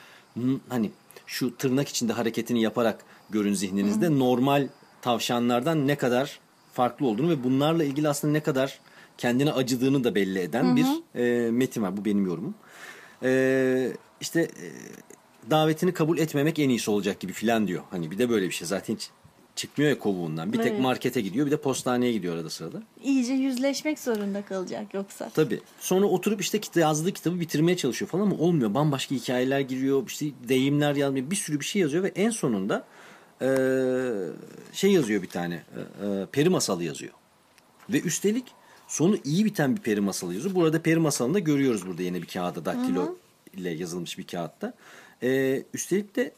hani 0.69 0.90
şu 1.26 1.56
tırnak 1.56 1.88
içinde 1.88 2.12
hareketini 2.12 2.62
yaparak 2.62 3.04
görün 3.31 3.55
zihninizde 3.55 4.19
normal 4.19 4.69
tavşanlardan 5.02 5.87
ne 5.88 5.96
kadar 5.96 6.40
farklı 6.72 7.06
olduğunu 7.06 7.31
ve 7.31 7.44
bunlarla 7.44 7.84
ilgili 7.84 8.08
aslında 8.08 8.32
ne 8.32 8.40
kadar 8.40 8.78
kendine 9.19 9.52
acıdığını 9.52 10.05
da 10.05 10.14
belli 10.14 10.38
eden 10.38 10.76
bir 10.76 10.87
e, 11.20 11.50
metin 11.50 11.82
var. 11.82 11.96
Bu 11.96 12.05
benim 12.05 12.26
yorumum. 12.26 12.55
E, 13.22 13.93
işte 14.20 14.40
e, 14.40 14.66
davetini 15.50 15.92
kabul 15.94 16.18
etmemek 16.18 16.58
en 16.58 16.68
iyisi 16.68 16.90
olacak 16.90 17.20
gibi 17.20 17.32
filan 17.32 17.68
diyor. 17.68 17.82
Hani 17.90 18.10
bir 18.10 18.18
de 18.18 18.30
böyle 18.30 18.46
bir 18.46 18.52
şey 18.52 18.68
zaten 18.68 18.94
hiç 18.94 19.10
çıkmıyor 19.56 19.90
ya 19.90 19.98
kovuğundan. 19.98 20.52
Bir 20.52 20.58
tek 20.58 20.72
Evet. 20.72 20.80
markete 20.80 21.20
gidiyor 21.20 21.46
bir 21.46 21.50
de 21.50 21.56
postaneye 21.56 22.12
gidiyor 22.12 22.34
arada 22.36 22.50
sırada. 22.50 22.82
İyice 23.02 23.32
yüzleşmek 23.32 23.98
zorunda 23.98 24.42
kalacak 24.44 24.94
yoksa. 24.94 25.30
Tabii. 25.34 25.60
Sonra 25.80 26.06
oturup 26.06 26.40
işte 26.40 26.58
kita- 26.58 26.80
yazdığı 26.80 27.12
kitabı 27.12 27.40
bitirmeye 27.40 27.76
çalışıyor 27.76 28.08
falan 28.10 28.22
ama 28.22 28.36
olmuyor. 28.36 28.74
Bambaşka 28.74 29.14
hikayeler 29.14 29.60
giriyor. 29.60 30.02
işte 30.06 30.26
deyimler 30.48 30.96
yazmıyor. 30.96 31.30
Bir 31.30 31.36
sürü 31.36 31.60
bir 31.60 31.64
şey 31.64 31.82
yazıyor 31.82 32.02
ve 32.04 32.12
en 32.16 32.30
sonunda 32.30 32.84
eee, 33.40 33.48
şey 34.72 34.90
yazıyor 34.92 35.22
bir 35.22 35.28
tane. 35.28 35.54
eee, 35.74 36.26
peri 36.32 36.48
masalı 36.48 36.84
yazıyor. 36.84 37.12
Ve 37.90 38.00
üstelik 38.00 38.44
sonu 38.88 39.16
iyi 39.24 39.44
biten 39.44 39.76
bir 39.76 39.80
peri 39.80 40.00
masalı 40.00 40.34
yazıyor. 40.34 40.54
Burada 40.54 40.82
peri 40.82 40.98
masalını 40.98 41.34
da 41.34 41.38
görüyoruz 41.38 41.86
burada 41.86 42.02
yine 42.02 42.22
bir 42.22 42.26
kağıda 42.26 42.64
daktilo 42.64 43.16
ile 43.56 43.70
yazılmış 43.70 44.19
bir 44.19 44.26
kağıtta. 44.26 44.75
Eee, 45.22 45.62
üstelik 45.75 46.16
de 46.16 46.32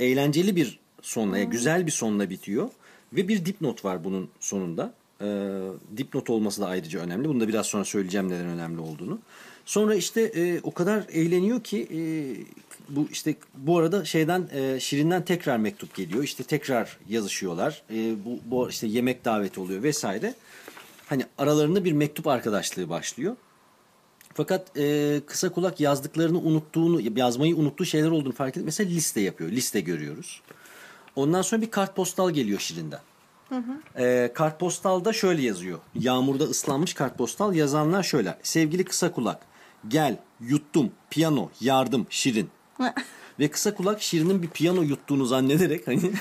eğlenceli 0.00 0.56
bir 0.56 0.78
sonla, 1.02 1.38
yani 1.38 1.50
güzel 1.50 1.86
bir 1.86 1.90
sonla 1.90 2.30
bitiyor. 2.30 2.68
Ve 3.12 3.28
bir 3.28 3.44
dipnot 3.44 3.84
var 3.84 4.04
bunun 4.04 4.28
sonunda. 4.40 4.94
Ee, 5.20 5.58
dipnot 5.96 6.30
olması 6.30 6.60
da 6.60 6.66
ayrıca 6.66 7.00
önemli. 7.00 7.28
Bunu 7.28 7.40
da 7.40 7.48
biraz 7.48 7.66
sonra 7.66 7.84
söyleyeceğim 7.84 8.28
neden 8.28 8.46
önemli 8.46 8.80
olduğunu. 8.80 9.18
Sonra 9.66 9.94
işte 9.94 10.20
e, 10.20 10.60
o 10.62 10.74
kadar 10.74 11.04
eğleniyor 11.12 11.62
ki 11.62 11.88
e, 11.94 12.00
bu 12.88 13.08
işte 13.12 13.34
bu 13.54 13.78
arada 13.78 14.04
şeyden 14.04 14.48
e, 14.52 14.80
Şirin'den 14.80 15.24
tekrar 15.24 15.56
mektup 15.56 15.94
geliyor. 15.94 16.24
İşte 16.24 16.44
tekrar 16.44 16.98
yazışıyorlar. 17.08 17.82
E, 17.90 18.24
bu, 18.24 18.38
bu 18.44 18.70
işte 18.70 18.86
yemek 18.86 19.24
daveti 19.24 19.60
oluyor 19.60 19.82
vesaire. 19.82 20.34
Hani 21.06 21.24
aralarında 21.38 21.84
bir 21.84 21.92
mektup 21.92 22.26
arkadaşlığı 22.26 22.88
başlıyor. 22.88 23.36
Fakat 24.36 24.76
e, 24.76 25.20
kısa 25.26 25.52
kulak 25.52 25.80
yazdıklarını 25.80 26.38
unuttuğunu, 26.38 27.18
yazmayı 27.18 27.56
unuttuğu 27.56 27.84
şeyler 27.84 28.10
olduğunu 28.10 28.32
fark 28.32 28.56
edip 28.56 28.64
mesela 28.64 28.90
liste 28.90 29.20
yapıyor. 29.20 29.50
Liste 29.50 29.80
görüyoruz. 29.80 30.42
Ondan 31.16 31.42
sonra 31.42 31.62
bir 31.62 31.70
kartpostal 31.70 32.30
geliyor 32.30 32.60
Şirin'den. 32.60 33.00
E, 33.98 34.30
kartpostalda 34.34 35.12
şöyle 35.12 35.42
yazıyor. 35.42 35.78
Yağmurda 35.94 36.44
ıslanmış 36.44 36.94
kartpostal 36.94 37.54
yazanlar 37.54 38.02
şöyle. 38.02 38.38
Sevgili 38.42 38.84
kısa 38.84 39.12
kulak, 39.12 39.42
gel, 39.88 40.18
yuttum, 40.40 40.90
piyano, 41.10 41.50
yardım, 41.60 42.06
Şirin. 42.10 42.48
Ve 43.38 43.48
kısa 43.48 43.74
kulak 43.74 44.02
Şirin'in 44.02 44.42
bir 44.42 44.48
piyano 44.48 44.82
yuttuğunu 44.82 45.26
zannederek 45.26 45.86
hani 45.86 46.00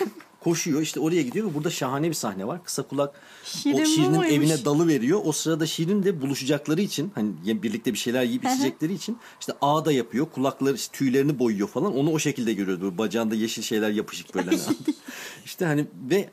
koşuyor 0.45 0.81
işte 0.81 0.99
oraya 0.99 1.21
gidiyor 1.21 1.49
ve 1.49 1.53
burada 1.53 1.69
şahane 1.69 2.09
bir 2.09 2.13
sahne 2.13 2.47
var. 2.47 2.63
Kısa 2.63 2.83
kulak 2.83 3.15
Şirin 3.43 3.81
o 3.81 3.85
Şirin'in 3.85 4.09
muymuş? 4.11 4.31
evine 4.31 4.65
dalı 4.65 4.87
veriyor. 4.87 5.21
O 5.23 5.31
sırada 5.31 5.65
Şirin 5.65 6.03
de 6.03 6.21
buluşacakları 6.21 6.81
için 6.81 7.11
hani 7.15 7.63
birlikte 7.63 7.93
bir 7.93 7.97
şeyler 7.97 8.23
yiyip 8.23 8.45
içecekleri 8.45 8.93
için 8.93 9.17
işte 9.39 9.53
ağda 9.61 9.91
yapıyor. 9.91 10.25
Kulakları 10.35 10.75
işte 10.75 10.97
tüylerini 10.97 11.39
boyuyor 11.39 11.67
falan. 11.67 11.95
Onu 11.97 12.11
o 12.11 12.19
şekilde 12.19 12.53
görüyoruz. 12.53 12.83
Böyle 12.83 12.97
bacağında 12.97 13.35
yeşil 13.35 13.61
şeyler 13.61 13.89
yapışık 13.89 14.35
böyle. 14.35 14.51
işte 15.45 15.65
hani 15.65 15.85
ve 16.09 16.15
e, 16.15 16.29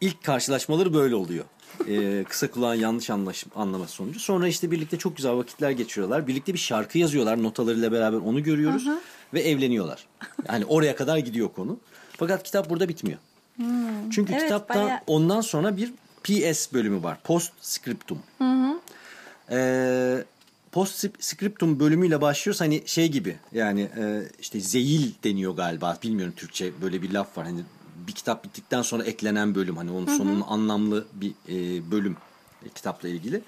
ilk 0.00 0.24
karşılaşmaları 0.24 0.94
böyle 0.94 1.14
oluyor. 1.14 1.44
Ee, 1.88 2.24
kısa 2.28 2.50
kulağın 2.50 2.74
yanlış 2.74 3.10
anlaş, 3.10 3.44
anlaması 3.54 3.92
sonucu. 3.92 4.20
Sonra 4.20 4.48
işte 4.48 4.70
birlikte 4.70 4.98
çok 4.98 5.16
güzel 5.16 5.36
vakitler 5.36 5.70
geçiriyorlar. 5.70 6.26
Birlikte 6.26 6.52
bir 6.52 6.58
şarkı 6.58 6.98
yazıyorlar 6.98 7.42
notalarıyla 7.42 7.92
beraber 7.92 8.18
onu 8.18 8.42
görüyoruz. 8.42 8.88
Ve 9.34 9.40
evleniyorlar. 9.40 10.06
Yani 10.48 10.64
oraya 10.64 10.96
kadar 10.96 11.18
gidiyor 11.18 11.48
konu. 11.52 11.78
Fakat 12.16 12.42
kitap 12.42 12.70
burada 12.70 12.88
bitmiyor. 12.88 13.18
Çünkü 14.10 14.32
Evet, 14.32 14.42
kitapta 14.42 14.74
bayağı- 14.74 15.00
ondan 15.06 15.40
sonra 15.40 15.76
bir 15.76 15.92
PS 16.24 16.72
bölümü 16.72 17.02
var. 17.02 17.18
Post 17.24 17.52
scriptum. 17.60 18.18
Ee, 19.50 20.24
post 20.72 21.04
scriptum 21.20 21.80
bölümüyle 21.80 22.20
başlıyoruz 22.20 22.60
hani 22.60 22.82
şey 22.86 23.08
gibi 23.08 23.36
yani 23.52 23.80
e, 23.98 24.22
işte 24.40 24.60
zeyil 24.60 25.12
deniyor 25.24 25.56
galiba 25.56 25.98
bilmiyorum 26.02 26.34
Türkçe 26.36 26.72
böyle 26.82 27.02
bir 27.02 27.10
laf 27.10 27.38
var 27.38 27.44
hani 27.46 27.60
bir 28.06 28.12
kitap 28.12 28.44
bittikten 28.44 28.82
sonra 28.82 29.04
eklenen 29.04 29.54
bölüm 29.54 29.76
hani 29.76 29.90
onun 29.90 30.06
sonunun 30.06 30.44
anlamlı 30.48 31.04
bir 31.14 31.30
e, 31.48 31.90
bölüm 31.90 32.16
e, 32.66 32.68
kitapla 32.68 33.08
ilgili. 33.08 33.40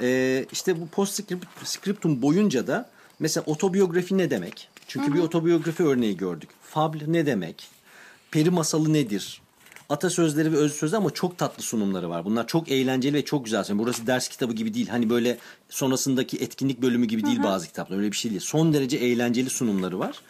E, 0.00 0.46
işte 0.52 0.80
bu 0.80 0.88
post 0.88 1.22
scriptum 1.64 2.22
boyunca 2.22 2.66
da 2.66 2.90
mesela 3.18 3.44
otobiyografi 3.46 4.18
ne 4.18 4.30
demek? 4.30 4.68
Çünkü 4.88 5.14
bir 5.14 5.18
otobiyografi 5.18 5.82
örneği 5.84 6.16
gördük. 6.16 6.50
Fable 6.62 7.12
ne 7.12 7.26
demek? 7.26 7.68
peri 8.30 8.50
masalı 8.50 8.92
nedir? 8.92 9.42
Atasözleri 9.88 10.52
ve 10.52 10.56
öz 10.56 10.72
sözleri 10.72 10.98
ama 10.98 11.10
çok 11.10 11.38
tatlı 11.38 11.62
sunumları 11.62 12.10
var. 12.10 12.24
Bunlar 12.24 12.46
çok 12.46 12.68
eğlenceli 12.68 13.14
ve 13.14 13.24
çok 13.24 13.44
güzel. 13.44 13.64
Yani 13.68 13.78
burası 13.78 14.06
ders 14.06 14.28
kitabı 14.28 14.52
gibi 14.52 14.74
değil. 14.74 14.88
Hani 14.88 15.10
böyle 15.10 15.38
sonrasındaki 15.68 16.36
etkinlik 16.36 16.82
bölümü 16.82 17.06
gibi 17.06 17.26
değil 17.26 17.42
bazı 17.42 17.66
kitaplar. 17.66 17.96
Öyle 17.96 18.12
bir 18.12 18.16
şey 18.16 18.30
değil. 18.30 18.40
Son 18.40 18.74
derece 18.74 18.96
eğlenceli 18.96 19.50
sunumları 19.50 19.98
var. 19.98 20.20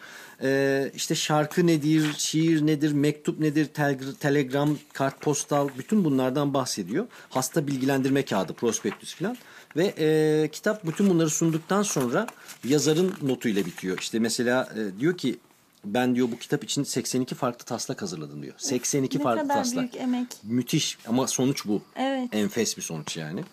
Ee, 0.43 0.91
işte 0.95 1.15
şarkı 1.15 1.67
nedir, 1.67 2.13
şiir 2.17 2.65
nedir, 2.65 2.91
mektup 2.91 3.39
nedir, 3.39 3.65
tel- 3.65 4.15
telegram, 4.19 4.77
kartpostal 4.93 5.69
bütün 5.77 6.05
bunlardan 6.05 6.53
bahsediyor. 6.53 7.07
Hasta 7.29 7.67
bilgilendirme 7.67 8.25
kağıdı, 8.25 8.53
prospektüs 8.53 9.15
falan. 9.15 9.37
Ve 9.75 9.93
e, 9.97 10.47
kitap 10.51 10.87
bütün 10.87 11.09
bunları 11.09 11.29
sunduktan 11.29 11.83
sonra 11.83 12.27
yazarın 12.67 13.13
notuyla 13.21 13.65
bitiyor. 13.65 13.97
İşte 13.99 14.19
mesela 14.19 14.69
e, 14.75 14.99
diyor 14.99 15.17
ki 15.17 15.39
ben 15.85 16.15
diyor 16.15 16.27
bu 16.31 16.37
kitap 16.39 16.63
için 16.63 16.83
82 16.83 17.35
farklı 17.35 17.65
taslak 17.65 18.01
hazırladım 18.01 18.43
diyor. 18.43 18.53
82 18.57 19.19
ne 19.19 19.23
farklı 19.23 19.41
kadar 19.47 19.55
taslak. 19.55 19.77
büyük 19.79 19.95
emek. 19.95 20.27
Müthiş 20.43 20.97
ama 21.07 21.27
sonuç 21.27 21.65
bu. 21.65 21.81
Evet. 21.95 22.29
Enfes 22.35 22.77
bir 22.77 22.81
sonuç 22.81 23.17
yani. 23.17 23.43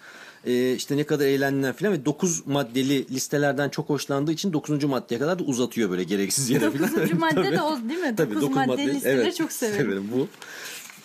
Ee, 0.44 0.72
işte 0.74 0.96
ne 0.96 1.04
kadar 1.04 1.26
eğlendiler 1.26 1.72
falan 1.72 1.92
ve 1.92 2.04
9 2.04 2.46
maddeli 2.46 3.08
listelerden 3.08 3.68
çok 3.68 3.88
hoşlandığı 3.88 4.32
için 4.32 4.52
9. 4.52 4.84
maddeye 4.84 5.18
kadar 5.20 5.38
da 5.38 5.42
uzatıyor 5.44 5.90
böyle 5.90 6.04
gereksiz 6.04 6.50
yere 6.50 6.70
falan. 6.70 6.74
Dokuzuncu 6.78 7.16
madde 7.20 7.34
Tabii. 7.34 7.52
de 7.56 7.62
o 7.62 7.78
değil 7.88 8.00
mi? 8.00 8.14
Tabii, 8.16 8.30
Dokuz 8.34 8.42
dokuz 8.42 8.56
maddeli 8.56 8.72
madde- 8.86 8.94
listeleri 8.94 9.20
evet, 9.20 9.36
çok 9.36 9.52
severim. 9.52 10.10
bu. 10.14 10.28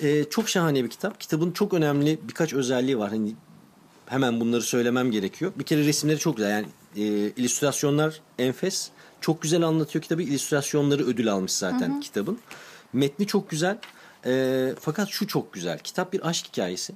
Ee, 0.06 0.24
çok 0.30 0.50
şahane 0.50 0.84
bir 0.84 0.90
kitap. 0.90 1.20
Kitabın 1.20 1.52
çok 1.52 1.74
önemli 1.74 2.20
birkaç 2.24 2.54
özelliği 2.54 2.98
var. 2.98 3.10
Hani 3.10 3.34
hemen 4.06 4.40
bunları 4.40 4.62
söylemem 4.62 5.12
gerekiyor. 5.12 5.52
Bir 5.60 5.64
kere 5.64 5.86
resimleri 5.86 6.20
çok 6.20 6.38
güzel. 6.38 6.52
Yani 6.52 6.66
e, 6.96 7.32
illüstrasyonlar 7.38 8.22
enfes. 8.40 8.90
Çok 9.22 9.42
güzel 9.42 9.62
anlatıyor 9.64 10.04
kitabı. 10.04 10.22
İllüstrasyonları 10.22 11.04
ödül 11.06 11.32
almış 11.32 11.52
zaten 11.52 12.00
kitabın. 12.00 12.40
Metni 12.94 13.28
çok 13.28 13.50
güzel. 13.50 13.78
E, 14.26 14.74
fakat 14.80 15.10
şu 15.10 15.28
çok 15.28 15.54
güzel. 15.54 15.80
Kitap 15.80 16.14
bir 16.14 16.28
aşk 16.30 16.48
hikayesi. 16.48 16.94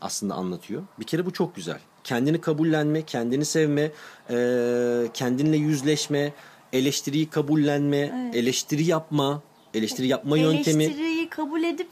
Aslında 0.00 0.34
anlatıyor. 0.34 0.82
Bir 1.00 1.04
kere 1.04 1.26
bu 1.26 1.32
çok 1.32 1.56
güzel. 1.56 1.78
Kendini 2.04 2.40
kabullenme, 2.40 3.02
kendini 3.02 3.44
sevme, 3.44 3.90
e, 4.30 4.36
kendinle 5.14 5.56
yüzleşme, 5.56 6.32
eleştiriyi 6.72 7.30
kabullenme, 7.30 8.30
eleştiri 8.34 8.84
yapma, 8.84 9.42
eleştiri 9.74 10.06
yapma 10.06 10.36
yöntemi. 10.36 10.84
Eleştiriyi 10.84 11.28
kabul 11.28 11.62
edip 11.62 11.88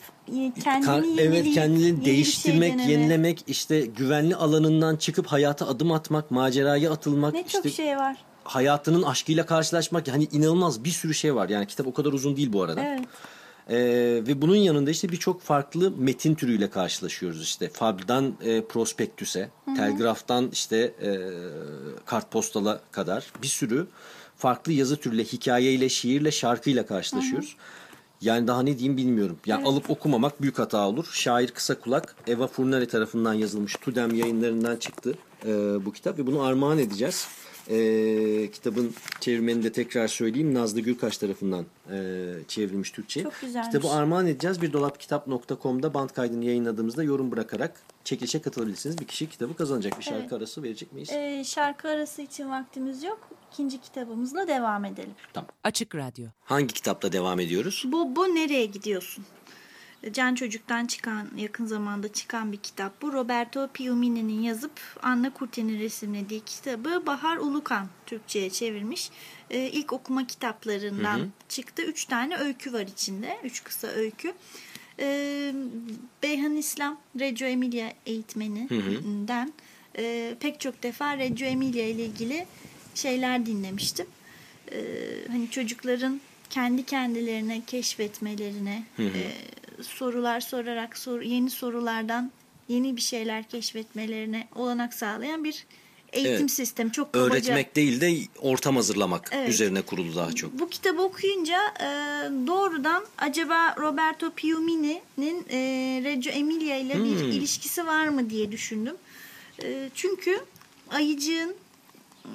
kendini 0.65 0.87
Ka- 0.87 1.07
yenileyip 1.07 1.21
evet 1.33 1.55
kendini 1.55 1.97
şey 1.97 2.05
değiştirmek, 2.05 2.73
deneme. 2.73 2.93
yenilemek, 2.93 3.45
işte 3.47 3.81
güvenli 3.81 4.37
alanından 4.37 4.97
çıkıp 4.97 5.27
hayata 5.27 5.67
adım 5.67 5.93
atmak, 5.93 6.31
maceraya 6.31 6.93
atılmak, 6.93 7.35
Ne 7.35 7.47
çok 7.49 7.67
işte 7.67 7.83
şey 7.83 7.97
var. 7.97 8.17
Hayatının 8.45 9.03
aşkıyla 9.03 9.47
karşılaşmak. 9.47 10.09
Hani 10.09 10.25
inanılmaz 10.25 10.85
bir 10.85 10.91
sürü 10.91 11.15
şey 11.15 11.35
var. 11.35 11.49
Yani 11.49 11.67
kitap 11.67 11.87
o 11.87 11.95
kadar 11.95 12.13
uzun 12.13 12.37
değil 12.37 12.53
bu 12.53 12.63
arada. 12.63 12.83
Evet. 12.83 13.01
Ee, 13.71 13.77
ve 14.27 14.43
bunun 14.43 14.57
yanında 14.57 14.91
işte 14.91 15.09
birçok 15.09 15.43
farklı 15.43 15.91
metin 15.91 16.35
türüyle 16.35 16.71
karşılaşıyoruz 16.71 17.43
işte. 17.43 17.69
Fabrdan 17.69 18.35
e, 18.43 18.65
prospektüse, 18.65 19.51
telgraftan 19.77 20.49
işte 20.53 20.77
e, 20.77 21.11
kartpostala 22.07 22.81
kadar 22.91 23.33
bir 23.43 23.49
sürü 23.49 23.87
farklı 24.37 24.73
yazı 24.73 24.97
türüyle, 24.97 25.25
hikayeyle, 25.25 25.89
şiirle, 25.89 26.31
şarkıyla 26.31 26.87
karşılaşıyoruz. 26.87 27.57
Yani 28.21 28.47
daha 28.47 28.63
ne 28.63 28.79
diyeyim 28.79 28.97
bilmiyorum. 28.97 29.39
Yani 29.47 29.67
alıp 29.67 29.91
okumamak 29.91 30.43
büyük 30.43 30.59
hata 30.59 30.89
olur. 30.89 31.11
Şair 31.13 31.49
Kısa 31.49 31.81
Kulak, 31.81 32.17
Eva 32.27 32.47
Furnari 32.47 32.89
tarafından 32.89 33.35
yazılmış. 33.35 33.77
Tudem 33.81 34.15
yayınlarından 34.15 34.77
çıktı 34.77 35.15
e, 35.47 35.51
bu 35.85 35.93
kitap 35.93 36.19
ve 36.19 36.27
bunu 36.27 36.43
armağan 36.43 36.79
edeceğiz. 36.79 37.29
E, 37.71 38.51
kitabın 38.53 38.95
çevirmeni 39.21 39.63
de 39.63 39.73
tekrar 39.73 40.09
söyleyeyim. 40.09 40.55
Nazlı 40.55 40.81
Gürkaş 40.81 41.19
tarafından 41.19 41.67
e, 41.91 41.97
çevrilmiş 42.49 42.91
Türkçe. 42.91 43.23
Çok 43.23 43.41
güzelmiş. 43.41 43.69
Kitabı 43.73 43.89
armağan 43.93 44.27
edeceğiz. 44.27 44.63
Bir 44.63 44.73
dolapkitap.com'da 44.73 45.95
band 45.95 46.11
kaydını 46.11 46.45
yayınladığımızda 46.45 47.03
yorum 47.03 47.31
bırakarak 47.31 47.81
çekilişe 48.05 48.41
katılabilirsiniz. 48.43 48.99
Bir 48.99 49.05
kişi 49.07 49.29
kitabı 49.29 49.57
kazanacak. 49.57 49.99
Bir 49.99 50.05
şarkı 50.05 50.21
Evet. 50.21 50.33
arası 50.33 50.63
verecek 50.63 50.93
miyiz? 50.93 51.11
Ee, 51.13 51.43
şarkı 51.47 51.89
arası 51.89 52.23
için 52.23 52.51
vaktimiz 52.51 53.03
yok. 53.03 53.29
İkinci 53.53 53.81
kitabımızla 53.81 54.49
devam 54.49 54.85
edelim. 54.85 55.15
Tamam. 55.33 55.49
Açık 55.65 55.95
Radyo. 55.95 56.27
Hangi 56.45 56.75
kitapla 56.75 57.13
devam 57.13 57.41
ediyoruz? 57.41 57.85
Bu, 57.87 58.17
bu 58.17 58.23
nereye 58.25 58.67
gidiyorsun? 58.67 59.25
Can 60.13 60.35
Çocuk'tan 60.35 60.87
çıkan, 60.87 61.29
yakın 61.37 61.67
zamanda 61.67 62.13
çıkan 62.13 62.53
bir 62.53 62.57
kitap 62.57 63.03
bu. 63.03 63.13
Roberto 63.13 63.69
Piumini'nin 63.75 64.43
yazıp 64.43 64.81
Anna 65.03 65.33
Kurten'in 65.33 65.81
resimlediği 65.81 66.41
kitabı 66.41 67.07
Bahar 67.07 67.37
Ulukan 67.37 67.89
Türkçe'ye 68.07 68.51
çevirmiş. 68.51 69.11
Ee, 69.51 69.71
ilk 69.73 69.93
okuma 69.93 70.27
kitaplarından 70.27 71.33
çıktı. 71.49 71.83
Üç 71.83 72.05
tane 72.05 72.37
öykü 72.37 72.73
var 72.73 72.87
içinde. 72.87 73.39
Üç 73.45 73.65
kısa 73.65 73.89
öykü. 73.89 74.33
Ee, 74.99 75.55
Beyhan 76.23 76.57
İslam, 76.57 77.01
Reggio 77.21 77.47
Emilia 77.47 77.91
eğitmeninden 78.07 79.53
e, 79.99 80.35
pek 80.41 80.61
çok 80.61 80.83
defa 80.83 81.19
Reggio 81.19 81.47
Emilia 81.47 81.85
ile 81.85 82.05
ilgili 82.05 82.47
şeyler 82.95 83.47
dinlemiştim. 83.47 84.07
Ee, 84.73 84.81
hani 85.29 85.51
çocukların 85.51 86.21
kendi 86.51 86.85
kendilerine 86.85 87.63
keşfetmelerine, 87.67 88.85
e, 88.99 89.33
sorular 89.83 90.41
sorarak 90.41 90.99
sor, 90.99 91.21
yeni 91.21 91.51
sorulardan 91.51 92.31
yeni 92.69 92.97
bir 92.97 93.01
şeyler 93.01 93.49
keşfetmelerine 93.49 94.49
olanak 94.55 94.95
sağlayan 94.95 95.45
bir 95.45 95.67
eğitim 96.13 96.33
Evet. 96.35 96.51
sistemi. 96.51 96.93
Çok 96.93 97.13
kabaca. 97.13 97.33
Öğretmek 97.35 97.77
değil 97.77 98.01
de 98.01 98.17
ortam 98.39 98.77
hazırlamak 98.77 99.29
Evet. 99.33 99.49
üzerine 99.49 99.83
kurulu 99.83 100.17
daha 100.17 100.33
çok. 100.33 100.59
Bu 100.61 100.69
kitabı 100.71 101.03
okuyunca 101.03 101.59
e, 101.81 101.87
doğrudan 102.47 103.05
acaba 103.19 103.75
Roberto 103.79 104.31
Piumini'nin 104.31 105.47
e, 105.51 105.59
Reggio 106.05 106.33
Emilia 106.33 106.77
ile 106.77 106.95
bir 106.95 107.21
Hmm. 107.21 107.31
ilişkisi 107.31 107.87
var 107.87 108.09
mı 108.09 108.31
diye 108.31 108.53
düşündüm. 108.53 108.97
E, 109.63 109.91
çünkü 109.95 110.41
ayıcığın 110.91 111.55
ım, 112.25 112.33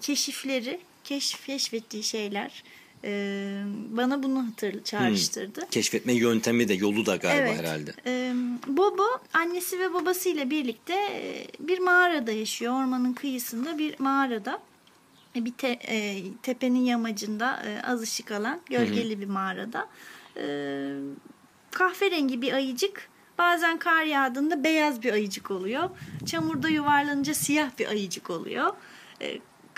keşifleri, 0.00 0.80
keşf, 1.04 1.46
keşfettiği 1.46 2.02
şeyler 2.02 2.62
e, 3.04 3.62
bana 3.90 4.22
bunu 4.22 4.46
hatır, 4.46 4.82
çağrıştırdı. 4.84 5.66
Keşfetme 5.70 6.12
yöntemi 6.12 6.68
de 6.68 6.74
yolu 6.74 7.06
da 7.06 7.16
galiba 7.16 7.40
Evet. 7.48 7.58
herhalde. 7.58 7.92
Ee, 8.06 8.32
Bobo 8.66 9.04
annesi 9.32 9.80
ve 9.80 9.94
babasıyla 9.94 10.50
birlikte 10.50 10.94
e, 10.94 11.46
bir 11.60 11.78
mağarada 11.78 12.32
yaşıyor. 12.32 12.72
Ormanın 12.72 13.12
kıyısında 13.12 13.78
bir 13.78 14.00
mağarada. 14.00 14.58
E, 15.36 15.44
Bir 15.44 15.52
te- 15.52 15.78
e, 15.88 16.22
tepenin 16.42 16.84
yamacında 16.84 17.62
e, 17.66 17.82
az 17.86 18.02
ışık 18.02 18.32
alan 18.32 18.60
gölgeli 18.70 19.20
bir 19.20 19.26
mağarada. 19.26 19.88
E, 20.36 20.44
kahverengi 21.70 22.42
bir 22.42 22.52
ayıcık 22.52 23.08
bazen 23.38 23.78
kar 23.78 24.04
yağdığında 24.04 24.64
beyaz 24.64 25.02
bir 25.02 25.12
ayıcık 25.12 25.50
oluyor. 25.50 25.90
Çamurda 26.26 26.68
yuvarlanınca 26.68 27.34
siyah 27.34 27.70
bir 27.78 27.86
ayıcık 27.88 28.30
oluyor. 28.30 28.72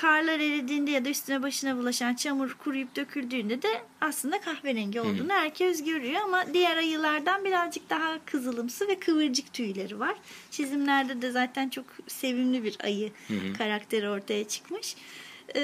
Karlar 0.01 0.41
eridiğinde 0.41 0.91
ya 0.91 1.05
da 1.05 1.09
üstüne 1.09 1.43
başına 1.43 1.77
bulaşan 1.77 2.15
çamur 2.15 2.55
kuruyup 2.55 2.97
döküldüğünde 2.97 3.63
de 3.63 3.69
aslında 4.01 4.41
kahverengi 4.41 5.01
olduğunu 5.01 5.33
herkes 5.33 5.85
görüyor 5.85 6.21
ama 6.25 6.45
diğer 6.55 6.77
ayılardan 6.77 7.45
birazcık 7.45 7.91
daha 7.91 8.25
kızılımsı 8.25 8.89
ve 8.89 8.99
kıvırcık 8.99 9.53
tüyleri 9.53 10.01
var. 10.01 10.15
Çizimlerde 10.51 11.23
de 11.23 11.31
zaten 11.31 11.69
çok 11.69 11.85
sevimli 12.07 12.65
bir 12.65 12.77
ayı 12.85 13.13
karakteri 13.59 14.09
ortaya 14.09 14.49
çıkmış. 14.49 14.97
Ee, 15.57 15.61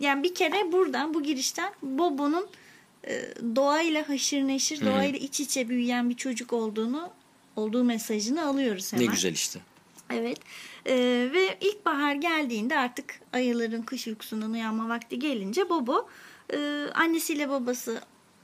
yani 0.00 0.22
bir 0.22 0.34
kere 0.34 0.72
buradan 0.72 1.14
bu 1.14 1.22
girişten 1.22 1.72
Bobo'nun 1.82 2.46
e, 3.06 3.22
doğayla 3.56 4.08
haşır 4.08 4.42
neşir, 4.42 4.86
doğayla 4.86 5.18
iç 5.18 5.40
içe 5.40 5.68
büyüyen 5.68 6.10
bir 6.10 6.16
çocuk 6.16 6.52
olduğunu 6.52 7.10
olduğu 7.56 7.84
mesajını 7.84 8.46
alıyoruz 8.46 8.92
hemen. 8.92 9.06
Ne 9.06 9.10
güzel 9.10 9.32
işte. 9.32 9.60
Evet. 10.12 10.38
Ee, 10.86 11.30
ve 11.32 11.58
ilkbahar 11.60 12.14
geldiğinde 12.14 12.78
artık 12.78 13.20
ayıların 13.32 13.82
kış 13.82 14.06
uykusundan 14.06 14.52
uyanma 14.52 14.88
vakti 14.88 15.18
gelince 15.18 15.68
Bobo 15.68 16.08
e, 16.52 16.86
annesiyle 16.94 17.48
babası 17.48 18.00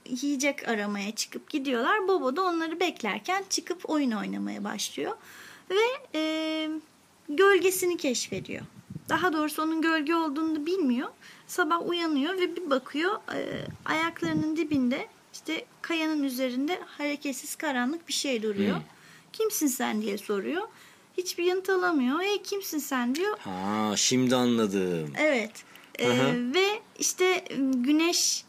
yiyecek 0.09 0.69
aramaya 0.69 1.15
çıkıp 1.15 1.51
gidiyorlar. 1.51 2.09
Bobo 2.09 2.37
da 2.37 2.43
onları 2.43 2.81
beklerken 2.81 3.45
çıkıp 3.51 3.91
oyun 3.91 4.11
oynamaya 4.11 4.65
başlıyor. 4.65 5.13
Ve 5.71 6.19
e, 6.19 6.71
gölgesini 7.29 7.97
keşfediyor. 7.97 8.63
Daha 9.09 9.33
doğrusu 9.33 9.63
onun 9.63 9.83
gölge 9.83 10.15
olduğunu 10.15 10.67
bilmiyor. 10.67 11.09
Sabah 11.47 11.89
uyanıyor 11.89 12.39
ve 12.39 12.57
bir 12.57 12.71
bakıyor 12.71 13.15
e, 13.35 13.67
ayaklarının 13.85 14.57
dibinde 14.57 15.07
işte 15.33 15.65
kayanın 15.83 16.23
üzerinde 16.23 16.81
hareketsiz 16.87 17.57
karanlık 17.57 18.09
bir 18.09 18.13
şey 18.13 18.43
duruyor. 18.43 18.77
Kimsin 19.33 19.67
sen 19.67 20.03
diye 20.03 20.19
soruyor. 20.19 20.63
Hiçbir 21.19 21.45
yanıt 21.45 21.71
alamıyor. 21.71 22.21
E 22.21 22.43
kimsin 22.43 22.79
sen 22.79 23.15
diyor. 23.15 23.39
Ha 23.39 23.93
şimdi 23.97 24.37
anladım. 24.37 25.13
Evet. 25.19 25.51
Ee, 25.99 26.07
hı. 26.07 26.55
ve 26.55 26.81
işte 26.99 27.45
güneş 27.75 28.45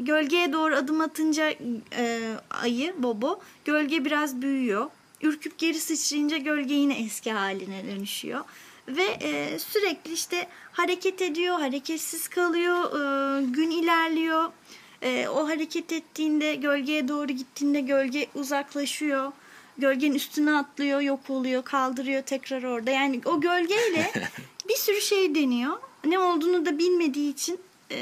gölgeye 0.00 0.52
doğru 0.52 0.76
adım 0.76 1.00
atınca 1.00 1.54
e, 1.96 2.20
ayı 2.50 2.94
Bobo 3.02 3.40
gölge 3.64 4.04
biraz 4.04 4.42
büyüyor. 4.42 4.90
Ürküp 5.22 5.58
geri 5.58 5.80
sıçrayınca 5.80 6.36
gölge 6.36 6.74
yine 6.74 6.98
eski 6.98 7.32
haline 7.32 7.86
dönüşüyor. 7.86 8.44
Ve 8.88 9.04
e, 9.04 9.58
sürekli 9.58 10.12
işte 10.12 10.48
hareket 10.72 11.22
ediyor, 11.22 11.60
hareketsiz 11.60 12.28
kalıyor, 12.28 12.84
e, 12.84 13.44
gün 13.44 13.70
ilerliyor. 13.70 14.50
E, 15.02 15.28
o 15.28 15.48
hareket 15.48 15.92
ettiğinde 15.92 16.54
gölgeye 16.54 17.08
doğru 17.08 17.26
gittiğinde 17.26 17.80
gölge 17.80 18.26
uzaklaşıyor. 18.34 19.32
Gölgenin 19.80 20.14
üstüne 20.14 20.52
atlıyor, 20.52 21.00
yok 21.00 21.30
oluyor, 21.30 21.64
kaldırıyor 21.64 22.22
tekrar 22.22 22.62
orada. 22.62 22.90
Yani 22.90 23.20
o 23.24 23.40
gölgeyle 23.40 24.12
bir 24.68 24.74
sürü 24.74 25.00
şey 25.00 25.34
deniyor. 25.34 25.72
Ne 26.04 26.18
olduğunu 26.18 26.66
da 26.66 26.78
bilmediği 26.78 27.32
için 27.32 27.60
e, 27.90 27.98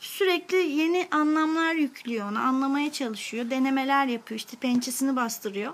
sürekli 0.00 0.56
yeni 0.56 1.08
anlamlar 1.10 1.74
yüklüyor 1.74 2.30
ona. 2.30 2.40
Anlamaya 2.40 2.92
çalışıyor. 2.92 3.50
Denemeler 3.50 4.06
yapıyor. 4.06 4.38
işte 4.38 4.56
pençesini 4.56 5.16
bastırıyor. 5.16 5.72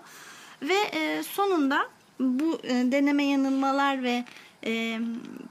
Ve 0.62 0.78
e, 0.92 1.22
sonunda 1.22 1.88
bu 2.20 2.60
e, 2.62 2.68
deneme 2.68 3.24
yanılmalar 3.24 4.02
ve 4.02 4.24
e, 4.66 5.00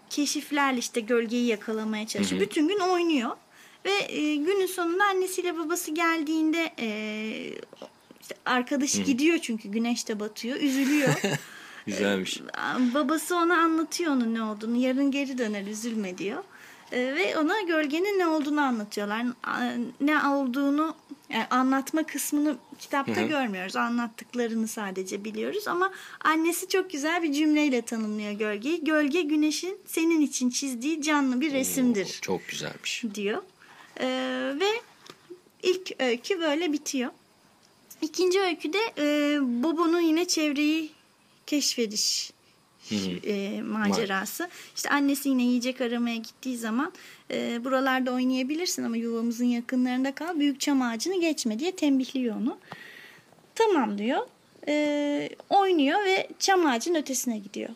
keşiflerle 0.10 0.80
işte 0.80 1.01
gölgeyi 1.01 1.46
yakalamaya 1.46 2.08
çalışıyor. 2.08 2.42
Bütün 2.42 2.68
gün 2.68 2.80
oynuyor. 2.80 3.32
Ve 3.86 4.13
e, 4.13 4.36
günün 4.36 4.66
sonunda 4.66 5.04
annesiyle 5.04 5.58
babası 5.58 5.92
geldiğinde 5.92 6.74
e, 6.80 6.89
işte 8.27 8.36
arkadaşı 8.46 9.01
gidiyor 9.01 9.38
çünkü 9.41 9.69
güneş 9.69 10.07
de 10.07 10.19
batıyor. 10.19 10.60
Üzülüyor. 10.60 11.13
Güzelmiş. 11.86 12.41
Babası 12.93 13.36
ona 13.36 13.57
anlatıyor 13.57 14.12
onun 14.12 14.34
ne 14.34 14.43
olduğunu. 14.43 14.77
Yarın 14.77 15.12
geri 15.12 15.38
döner 15.38 15.67
üzülme 15.67 16.17
diyor. 16.17 16.43
E, 16.91 17.00
ve 17.15 17.38
ona 17.38 17.62
gölgenin 17.62 18.19
ne 18.19 18.27
olduğunu 18.27 18.62
anlatıyorlar. 18.62 19.25
A- 19.43 19.72
Ne 20.01 20.24
olduğunu 20.27 20.96
yani 21.29 21.46
anlatma 21.50 22.03
kısmını 22.03 22.57
kitapta 22.79 23.22
görmüyoruz. 23.22 23.75
Anlattıklarını 23.75 24.67
sadece 24.67 25.24
biliyoruz 25.25 25.67
ama 25.67 25.91
annesi 26.19 26.67
çok 26.69 26.91
güzel 26.91 27.24
bir 27.24 27.34
cümleyle 27.34 27.81
tanımlıyor 27.81 28.31
gölgeyi. 28.31 28.84
Gölge 28.84 29.22
güneşin 29.22 29.77
senin 29.86 30.22
için 30.22 30.50
çizdiği 30.50 31.01
canlı 31.01 31.41
bir 31.41 31.53
resimdir 31.53 32.19
Çok 32.22 32.48
güzelmiş. 32.48 33.03
diyor. 33.15 33.41
Ve 34.60 34.67
ilk 35.63 35.91
öykü 36.01 36.39
böyle 36.39 36.74
bitiyor. 36.74 37.12
İkinci 38.01 38.39
öyküde 38.39 38.77
e, 38.98 39.38
Bobo'nun 39.63 40.00
yine 40.00 40.25
çevreyi 40.25 40.89
keşfediş 41.46 42.32
e, 42.92 43.62
macerası. 43.62 44.50
İşte 44.75 44.89
annesi 44.89 45.30
yine 45.30 45.44
yiyecek 45.44 45.82
aramaya 45.82 46.16
gittiği 46.16 46.58
zaman 46.58 46.94
e, 47.32 47.63
buralarda 47.63 48.12
oynayabilirsin 48.12 48.84
ama 48.84 48.98
yuvamızın 48.98 49.46
yakınlarında 49.46 50.16
kal. 50.16 50.39
Büyük 50.39 50.60
çam 50.60 50.82
ağacını 50.82 51.22
geçme 51.22 51.60
diye 51.60 51.75
tembihliyor 51.75 52.36
onu. 52.36 52.58
Tamam 53.56 53.98
diyor. 53.98 54.27
E, 54.68 55.30
oynuyor 55.50 56.06
ve 56.06 56.27
çam 56.39 56.66
ağacın 56.66 56.96
ötesine 56.96 57.38
gidiyor. 57.38 57.70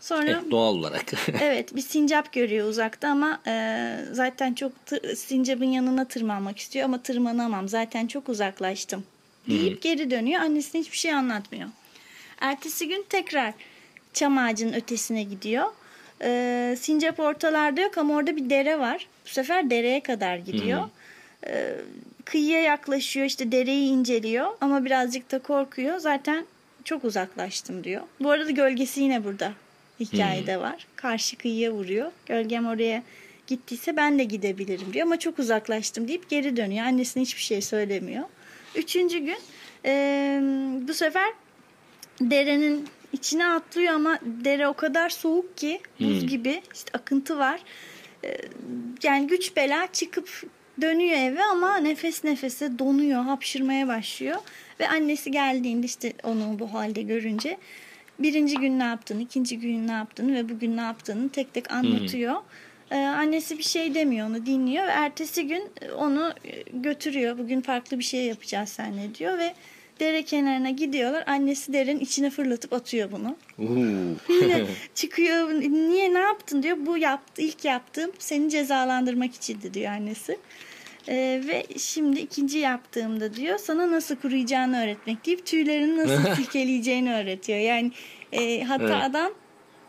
Sonra 0.00 0.30
Evet, 0.30 0.50
doğal 0.50 0.74
olarak. 0.74 1.12
evet 1.40 1.76
bir 1.76 1.80
sincap 1.80 2.32
görüyor 2.32 2.68
uzakta 2.68 3.08
ama 3.08 3.40
e, 3.46 3.96
zaten 4.12 4.54
çok 4.54 4.72
sincapın 5.16 5.64
yanına 5.64 6.04
tırmanmak 6.04 6.58
istiyor 6.58 6.84
ama 6.84 7.02
tırmanamam 7.02 7.68
zaten 7.68 8.06
çok 8.06 8.28
uzaklaştım 8.28 9.04
deyip 9.48 9.82
geri 9.82 10.10
dönüyor 10.10 10.40
annesine 10.40 10.80
hiçbir 10.80 10.96
şey 10.96 11.12
anlatmıyor. 11.12 11.68
Ertesi 12.40 12.88
gün 12.88 13.04
tekrar 13.08 13.54
çam 14.12 14.38
ağacının 14.38 14.72
ötesine 14.72 15.22
gidiyor. 15.22 15.66
E, 16.22 16.76
sincap 16.80 17.20
ortalarda 17.20 17.80
yok 17.80 17.98
ama 17.98 18.14
orada 18.14 18.36
bir 18.36 18.50
dere 18.50 18.78
var. 18.78 19.06
Bu 19.26 19.28
sefer 19.28 19.70
dereye 19.70 20.00
kadar 20.00 20.36
gidiyor. 20.36 20.88
E, 21.46 21.74
kıyıya 22.24 22.60
yaklaşıyor 22.60 23.26
işte 23.26 23.52
dereyi 23.52 23.88
inceliyor 23.90 24.46
ama 24.60 24.84
birazcık 24.84 25.30
da 25.32 25.38
korkuyor. 25.38 25.98
Zaten 25.98 26.46
çok 26.84 27.04
uzaklaştım 27.04 27.84
diyor. 27.84 28.02
Bu 28.20 28.30
arada 28.30 28.50
gölgesi 28.50 29.00
yine 29.00 29.24
burada 29.24 29.52
hikayede 30.00 30.60
var. 30.60 30.86
Karşı 30.96 31.36
kıyıya 31.36 31.72
vuruyor. 31.72 32.12
Gölgem 32.26 32.66
oraya 32.66 33.02
gittiyse 33.46 33.96
ben 33.96 34.18
de 34.18 34.24
gidebilirim 34.24 34.92
diyor 34.92 35.06
ama 35.06 35.18
çok 35.18 35.38
uzaklaştım 35.38 36.08
deyip 36.08 36.30
geri 36.30 36.56
dönüyor. 36.56 36.86
Annesine 36.86 37.22
hiçbir 37.22 37.42
şey 37.42 37.62
söylemiyor. 37.62 38.24
Üçüncü 38.74 39.18
gün 39.18 39.38
e, 39.84 40.40
bu 40.88 40.94
sefer 40.94 41.32
derenin 42.20 42.88
içine 43.12 43.46
atlıyor 43.46 43.94
ama 43.94 44.18
dere 44.22 44.68
o 44.68 44.74
kadar 44.74 45.08
soğuk 45.08 45.56
ki 45.56 45.80
buz 46.00 46.26
gibi 46.26 46.62
işte 46.74 46.90
akıntı 46.98 47.38
var. 47.38 47.60
E, 48.24 48.38
yani 49.02 49.26
güç 49.26 49.56
bela 49.56 49.88
çıkıp 49.92 50.42
dönüyor 50.80 51.18
eve 51.18 51.44
ama 51.44 51.76
nefes 51.76 52.24
nefese 52.24 52.78
donuyor, 52.78 53.22
hapşırmaya 53.22 53.88
başlıyor. 53.88 54.36
Ve 54.80 54.88
annesi 54.88 55.30
geldiğinde 55.30 55.86
işte 55.86 56.12
onu 56.22 56.58
bu 56.58 56.74
halde 56.74 57.02
görünce 57.02 57.58
birinci 58.18 58.56
gün 58.56 58.78
ne 58.78 58.84
yaptığını, 58.84 59.22
ikinci 59.22 59.58
gün 59.58 59.88
ne 59.88 59.92
yaptığını 59.92 60.34
ve 60.34 60.48
bugün 60.48 60.76
ne 60.76 60.80
yaptığını 60.80 61.28
tek 61.28 61.54
tek 61.54 61.72
anlatıyor. 61.72 62.34
Ee, 62.92 62.96
annesi 62.96 63.58
bir 63.58 63.62
şey 63.62 63.94
demiyor 63.94 64.26
onu 64.26 64.46
dinliyor 64.46 64.86
ve 64.86 64.90
ertesi 64.90 65.46
gün 65.46 65.70
onu 65.96 66.34
e, 66.44 66.62
götürüyor. 66.72 67.38
Bugün 67.38 67.60
farklı 67.60 67.98
bir 67.98 68.04
şey 68.04 68.24
yapacağız 68.24 68.68
seninle 68.68 69.14
diyor 69.14 69.38
ve 69.38 69.54
dere 70.00 70.22
kenarına 70.22 70.70
gidiyorlar. 70.70 71.24
Annesi 71.26 71.72
derenin 71.72 72.00
içine 72.00 72.30
fırlatıp 72.30 72.72
atıyor 72.72 73.12
bunu. 73.12 73.36
Yine 74.28 74.64
çıkıyor 74.94 75.50
niye 75.60 76.14
ne 76.14 76.18
yaptın 76.18 76.62
diyor. 76.62 76.76
Bu 76.80 76.98
yaptı 76.98 77.42
ilk 77.42 77.64
yaptığım 77.64 78.10
seni 78.18 78.50
cezalandırmak 78.50 79.34
içindi 79.34 79.74
diyor 79.74 79.92
annesi. 79.92 80.38
Ee, 81.08 81.42
ve 81.48 81.66
şimdi 81.78 82.20
ikinci 82.20 82.58
yaptığımda 82.58 83.34
diyor 83.34 83.58
sana 83.58 83.90
nasıl 83.90 84.16
kuruyacağını 84.16 84.82
öğretmek 84.82 85.26
deyip 85.26 85.46
tüylerini 85.46 85.96
nasıl 85.96 86.34
silkeleyeceğini 86.36 87.14
öğretiyor. 87.14 87.58
Yani 87.58 87.92
e, 88.32 88.62
hatadan 88.62 89.32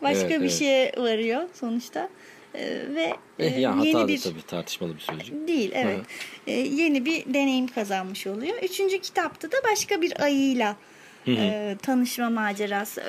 başka 0.02 0.20
Evet, 0.20 0.30
bir 0.30 0.40
evet. 0.40 0.52
şeye 0.52 0.92
varıyor 0.96 1.48
sonuçta. 1.54 2.08
Ee, 2.54 2.94
ve 2.94 3.12
e, 3.38 3.46
Eh, 3.46 3.58
ya 3.58 3.76
hata 3.76 3.86
yeni 3.86 4.08
bir 4.08 4.20
tabii 4.20 4.42
tartışmalı 4.46 4.94
bir 4.94 5.00
sözcük. 5.00 5.48
Değil 5.48 5.70
evet. 5.74 6.00
Ee, 6.46 6.52
yeni 6.52 7.04
bir 7.04 7.34
deneyim 7.34 7.66
kazanmış 7.66 8.26
oluyor. 8.26 8.54
Üçüncü 8.62 8.98
kitapta 9.00 9.52
da 9.52 9.56
başka 9.72 10.02
bir 10.02 10.22
ayıyla 10.22 10.76
e, 11.28 11.76
tanışma 11.82 12.30
macerası. 12.30 13.00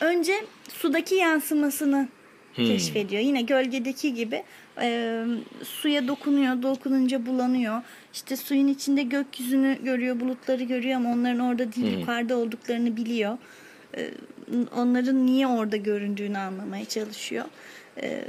Önce 0.00 0.32
sudaki 0.68 1.14
yansımasını 1.14 2.08
keşfediyor. 2.56 3.22
Yine 3.22 3.42
gölgedeki 3.42 4.14
gibi 4.14 4.42
e, 4.80 5.20
suya 5.64 6.08
dokunuyor, 6.08 6.62
dokununca 6.62 7.26
bulanıyor. 7.26 7.82
İşte 8.14 8.36
suyun 8.36 8.68
içinde 8.68 9.02
gökyüzünü 9.02 9.78
görüyor, 9.84 10.20
bulutları 10.20 10.62
görüyor 10.62 10.96
ama 10.96 11.12
onların 11.12 11.40
orada 11.40 11.72
değil 11.72 11.98
yukarıda 11.98 12.36
olduklarını 12.36 12.96
biliyor. 12.96 13.38
E, 13.96 14.10
onların 14.76 15.26
niye 15.26 15.46
orada 15.46 15.76
göründüğünü 15.76 16.38
anlamaya 16.38 16.84
çalışıyor. 16.84 17.44
E, 18.02 18.24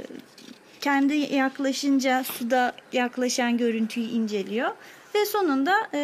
kendi 0.86 1.14
yaklaşınca 1.14 2.24
suda 2.24 2.72
yaklaşan 2.92 3.58
görüntüyü 3.58 4.06
inceliyor 4.06 4.70
ve 5.14 5.26
sonunda 5.26 5.74
e, 5.94 5.98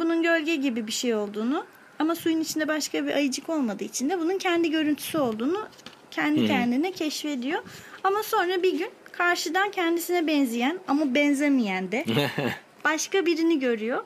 bunun 0.00 0.22
gölge 0.22 0.56
gibi 0.56 0.86
bir 0.86 0.92
şey 0.92 1.14
olduğunu 1.14 1.64
ama 1.98 2.14
suyun 2.14 2.40
içinde 2.40 2.68
başka 2.68 3.06
bir 3.06 3.12
ayıcık 3.12 3.48
olmadığı 3.48 3.84
için 3.84 4.10
de 4.10 4.20
bunun 4.20 4.38
kendi 4.38 4.70
görüntüsü 4.70 5.18
olduğunu 5.18 5.68
kendi 6.10 6.46
kendine 6.46 6.92
keşfediyor. 6.92 7.62
Ama 8.04 8.22
sonra 8.22 8.62
bir 8.62 8.78
gün 8.78 8.90
karşıdan 9.12 9.70
kendisine 9.70 10.26
benzeyen 10.26 10.78
ama 10.88 11.14
benzemeyen 11.14 11.92
de 11.92 12.04
başka 12.84 13.26
birini 13.26 13.58
görüyor. 13.58 14.04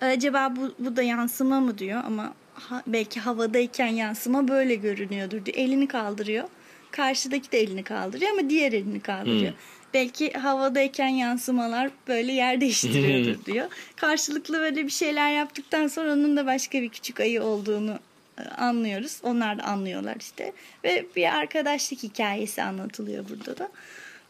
Acaba 0.00 0.56
bu, 0.56 0.74
bu 0.78 0.96
da 0.96 1.02
yansıma 1.02 1.60
mı 1.60 1.78
diyor 1.78 2.02
ama 2.06 2.34
ha- 2.54 2.82
belki 2.86 3.20
havadayken 3.20 3.86
yansıma 3.86 4.48
böyle 4.48 4.74
görünüyordur 4.74 5.44
diyor. 5.44 5.56
Elini 5.56 5.88
kaldırıyor. 5.88 6.48
Karşıdaki 6.90 7.52
de 7.52 7.60
elini 7.60 7.84
kaldırıyor 7.84 8.30
ama 8.30 8.50
diğer 8.50 8.72
elini 8.72 9.00
kaldırıyor. 9.00 9.52
Belki 9.94 10.32
havadayken 10.32 11.08
yansımalar 11.08 11.90
böyle 12.08 12.32
yer 12.32 12.60
değiştiriyordur 12.60 13.44
diyor. 13.44 13.66
Karşılıklı 13.96 14.58
böyle 14.58 14.84
bir 14.84 14.90
şeyler 14.90 15.32
yaptıktan 15.32 15.86
sonra 15.86 16.12
onun 16.12 16.36
da 16.36 16.46
başka 16.46 16.82
bir 16.82 16.88
küçük 16.88 17.20
ayı 17.20 17.42
olduğunu 17.42 17.98
e, 18.38 18.42
anlıyoruz. 18.42 19.18
Onlar 19.22 19.58
da 19.58 19.62
anlıyorlar 19.62 20.16
işte. 20.20 20.52
Ve 20.84 21.06
bir 21.16 21.36
arkadaşlık 21.38 22.02
hikayesi 22.02 22.62
anlatılıyor 22.62 23.24
burada 23.28 23.58
da. 23.58 23.70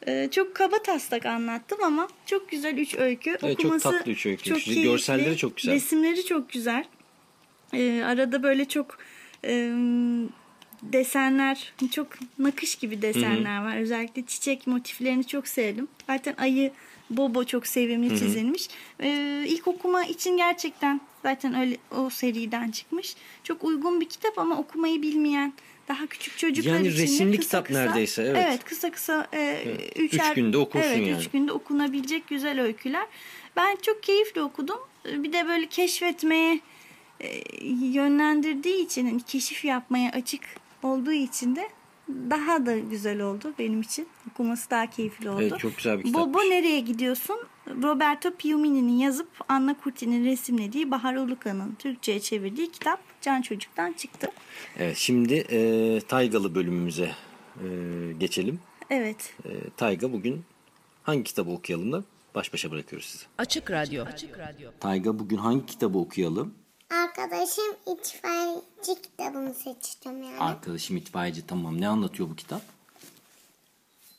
E, 0.07 0.29
Çok 0.31 0.55
kaba 0.55 0.83
taslak 0.83 1.27
anlattım 1.27 1.79
ama 1.85 2.09
çok 2.27 2.49
güzel 2.51 2.77
üç 2.79 2.95
öykü. 2.95 3.39
Evet, 3.43 3.59
çok 3.61 3.83
tatlı 3.83 4.13
üç 4.13 4.27
öykü. 4.27 4.45
Çok 4.45 4.61
Şimdi 4.61 4.83
görselleri 4.83 5.25
keyifli. 5.25 5.41
çok 5.41 5.57
güzel. 5.57 5.75
Resimleri 5.75 6.25
çok 6.25 6.51
güzel. 6.51 6.85
E, 7.73 8.03
arada 8.05 8.43
böyle 8.43 8.65
çok 8.65 8.99
e, 9.45 9.73
desenler, 10.83 11.73
çok 11.93 12.07
nakış 12.39 12.77
gibi 12.77 13.03
desenler 13.03 13.65
var. 13.65 13.77
Özellikle 13.77 14.23
çiçek 14.27 14.67
motiflerini 14.67 15.27
çok 15.27 15.49
sevdim. 15.49 15.89
Zaten 16.07 16.35
ayı 16.39 16.73
Bobo 17.11 17.45
çok 17.45 17.67
sevimli 17.67 18.09
çizilmiş. 18.09 18.69
E, 19.01 19.45
ilk 19.49 19.69
okuma 19.69 20.05
için 20.05 20.37
gerçekten 20.37 21.01
zaten 21.23 21.55
öyle 21.55 21.77
o 21.97 22.11
seriden 22.11 22.71
çıkmış. 22.71 23.17
Çok 23.45 23.65
uygun 23.65 24.01
bir 24.01 24.09
kitap 24.09 24.39
ama 24.39 24.59
okumayı 24.59 25.03
bilmeyen 25.03 25.53
daha 25.89 26.07
küçük 26.07 26.39
çocuklar 26.39 26.73
Yani 26.73 26.89
için 26.89 27.03
resimli 27.03 27.37
kısa 27.37 27.49
kitap 27.49 27.67
kısa, 27.67 27.81
neredeyse, 27.81 28.23
evet. 28.23 28.45
Evet 28.49 28.65
kısa 28.65 28.91
kısa 28.91 29.27
e, 29.35 29.63
Üç 29.97 30.15
üçer, 30.15 30.35
günde 30.35 30.59
okursun 30.59 30.89
evet, 30.89 31.09
yani. 31.09 31.21
Üç 31.21 31.31
günde 31.31 31.53
okunabilecek 31.53 32.29
güzel 32.29 32.61
öyküler. 32.61 33.07
Ben 33.57 33.77
çok 33.83 34.03
keyifle 34.03 34.43
okudum. 34.43 34.79
Bir 35.05 35.33
de 35.33 35.49
böyle 35.49 35.67
keşfetmeye 35.67 36.61
e, 37.21 37.43
yönlendirdiği 37.67 38.85
için, 38.85 39.07
hani 39.07 39.23
keşif 39.23 39.65
yapmaya 39.65 40.11
açık 40.11 40.43
olduğu 40.83 41.13
için 41.13 41.57
de 41.57 41.69
daha 42.09 42.67
da 42.67 42.79
güzel 42.79 43.21
oldu 43.21 43.55
benim 43.59 43.81
için. 43.81 44.09
Okuması 44.31 44.71
daha 44.71 44.91
keyifli 44.91 45.31
oldu. 45.31 45.43
Evet, 45.43 45.59
çok 45.59 45.77
güzel 45.77 45.99
bir 45.99 46.05
Bobo 46.05 46.27
kitapmış. 46.27 46.49
nereye 46.49 46.81
gidiyorsun? 46.81 47.37
Roberto 47.83 48.31
Piumini'nin 48.31 48.99
yazıp 48.99 49.29
Anna 49.49 49.77
Curti'nin 49.85 50.25
resimlediği 50.25 50.91
Bahar 50.91 51.15
Uluka'nın 51.15 51.75
Türkçe'ye 51.79 52.21
çevirdiği 52.21 52.73
kitap 52.73 53.01
Can 53.23 53.43
Çocuk'tan 53.43 53.93
çıktı. 53.93 54.31
Evet 54.79 54.97
şimdi 54.97 55.35
e, 55.35 56.01
Taygalı 56.01 56.55
bölümümüze 56.55 57.11
e, 57.57 57.67
geçelim. 58.19 58.61
Evet. 58.91 59.35
E, 59.45 59.51
Tayga 59.77 60.13
bugün 60.13 60.45
hangi 61.03 61.25
kitabı 61.25 61.51
okuyalım 61.51 61.93
da 61.93 62.05
baş 62.35 62.53
başa 62.53 62.71
bırakıyoruz 62.71 63.07
sizi. 63.07 63.25
Açık 63.39 63.71
Radyo. 63.71 64.05
Açık 64.05 64.39
Radyo. 64.39 64.71
Tayga 64.81 65.19
bugün 65.19 65.37
hangi 65.37 65.67
kitabı 65.67 65.99
okuyalım? 65.99 66.55
Arkadaşım 67.19 67.65
itfaiyeci 67.87 69.03
kitabını 69.03 69.55
seçtim 69.55 70.23
yani. 70.23 70.41
Arkadaşım 70.41 70.97
itfaiyeci 70.97 71.47
tamam. 71.47 71.81
Ne 71.81 71.89
anlatıyor 71.89 72.31
bu 72.31 72.37
kitap? 72.37 72.63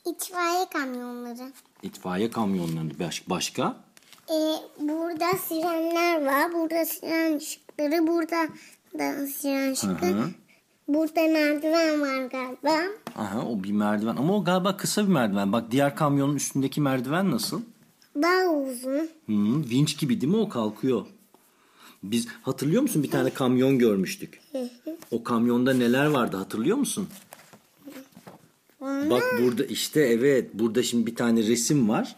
İtfaiye 0.06 0.66
kamyonları. 0.72 1.52
İtfaiye 1.82 2.30
kamyonlarını 2.30 2.98
baş, 2.98 3.30
başka? 3.30 3.76
Ee, 4.30 4.54
burada 4.80 5.38
sirenler 5.48 6.24
var. 6.26 6.52
Burada 6.52 6.84
siren 6.84 7.36
ışıkları. 7.36 8.06
Burada 8.06 8.48
da 8.98 9.26
siren 9.26 9.72
ışıkları. 9.72 10.14
Hı 10.14 10.22
hı. 10.22 10.30
Burada 10.88 11.22
merdiven 11.22 12.00
var 12.00 12.24
galiba. 12.24 12.82
Aha 13.16 13.46
o 13.46 13.62
bir 13.62 13.72
merdiven 13.72 14.16
ama 14.16 14.36
o 14.36 14.44
galiba 14.44 14.76
kısa 14.76 15.02
bir 15.02 15.12
merdiven. 15.12 15.52
Bak 15.52 15.70
diğer 15.70 15.96
kamyonun 15.96 16.36
üstündeki 16.36 16.80
merdiven 16.80 17.30
nasıl? 17.30 17.62
Daha 18.16 18.44
uzun. 18.50 19.08
Hı, 19.26 19.68
vinç 19.70 19.98
gibi 19.98 20.20
değil 20.20 20.32
mi 20.32 20.38
o 20.38 20.48
kalkıyor? 20.48 21.06
Biz 22.02 22.26
hatırlıyor 22.42 22.82
musun 22.82 23.02
bir 23.02 23.10
tane 23.10 23.30
kamyon 23.30 23.78
görmüştük. 23.78 24.40
O 25.10 25.24
kamyonda 25.24 25.74
neler 25.74 26.06
vardı 26.06 26.36
hatırlıyor 26.36 26.76
musun? 26.76 27.08
Bak 28.80 29.22
burada 29.42 29.64
işte 29.64 30.00
evet 30.00 30.50
burada 30.54 30.82
şimdi 30.82 31.06
bir 31.06 31.14
tane 31.14 31.42
resim 31.42 31.88
var. 31.88 32.16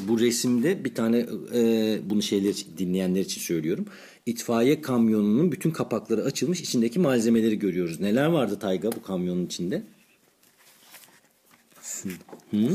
Bu 0.00 0.20
resimde 0.20 0.84
bir 0.84 0.94
tane 0.94 1.26
e, 1.54 1.98
bunu 2.04 2.22
şeyler 2.22 2.54
dinleyenler 2.78 3.20
için 3.20 3.40
söylüyorum. 3.40 3.86
İtfaiye 4.26 4.80
kamyonunun 4.80 5.52
bütün 5.52 5.70
kapakları 5.70 6.22
açılmış 6.24 6.60
içindeki 6.60 6.98
malzemeleri 6.98 7.58
görüyoruz. 7.58 8.00
Neler 8.00 8.26
vardı 8.26 8.58
Tayga 8.58 8.92
bu 8.92 9.02
kamyonun 9.02 9.46
içinde? 9.46 9.82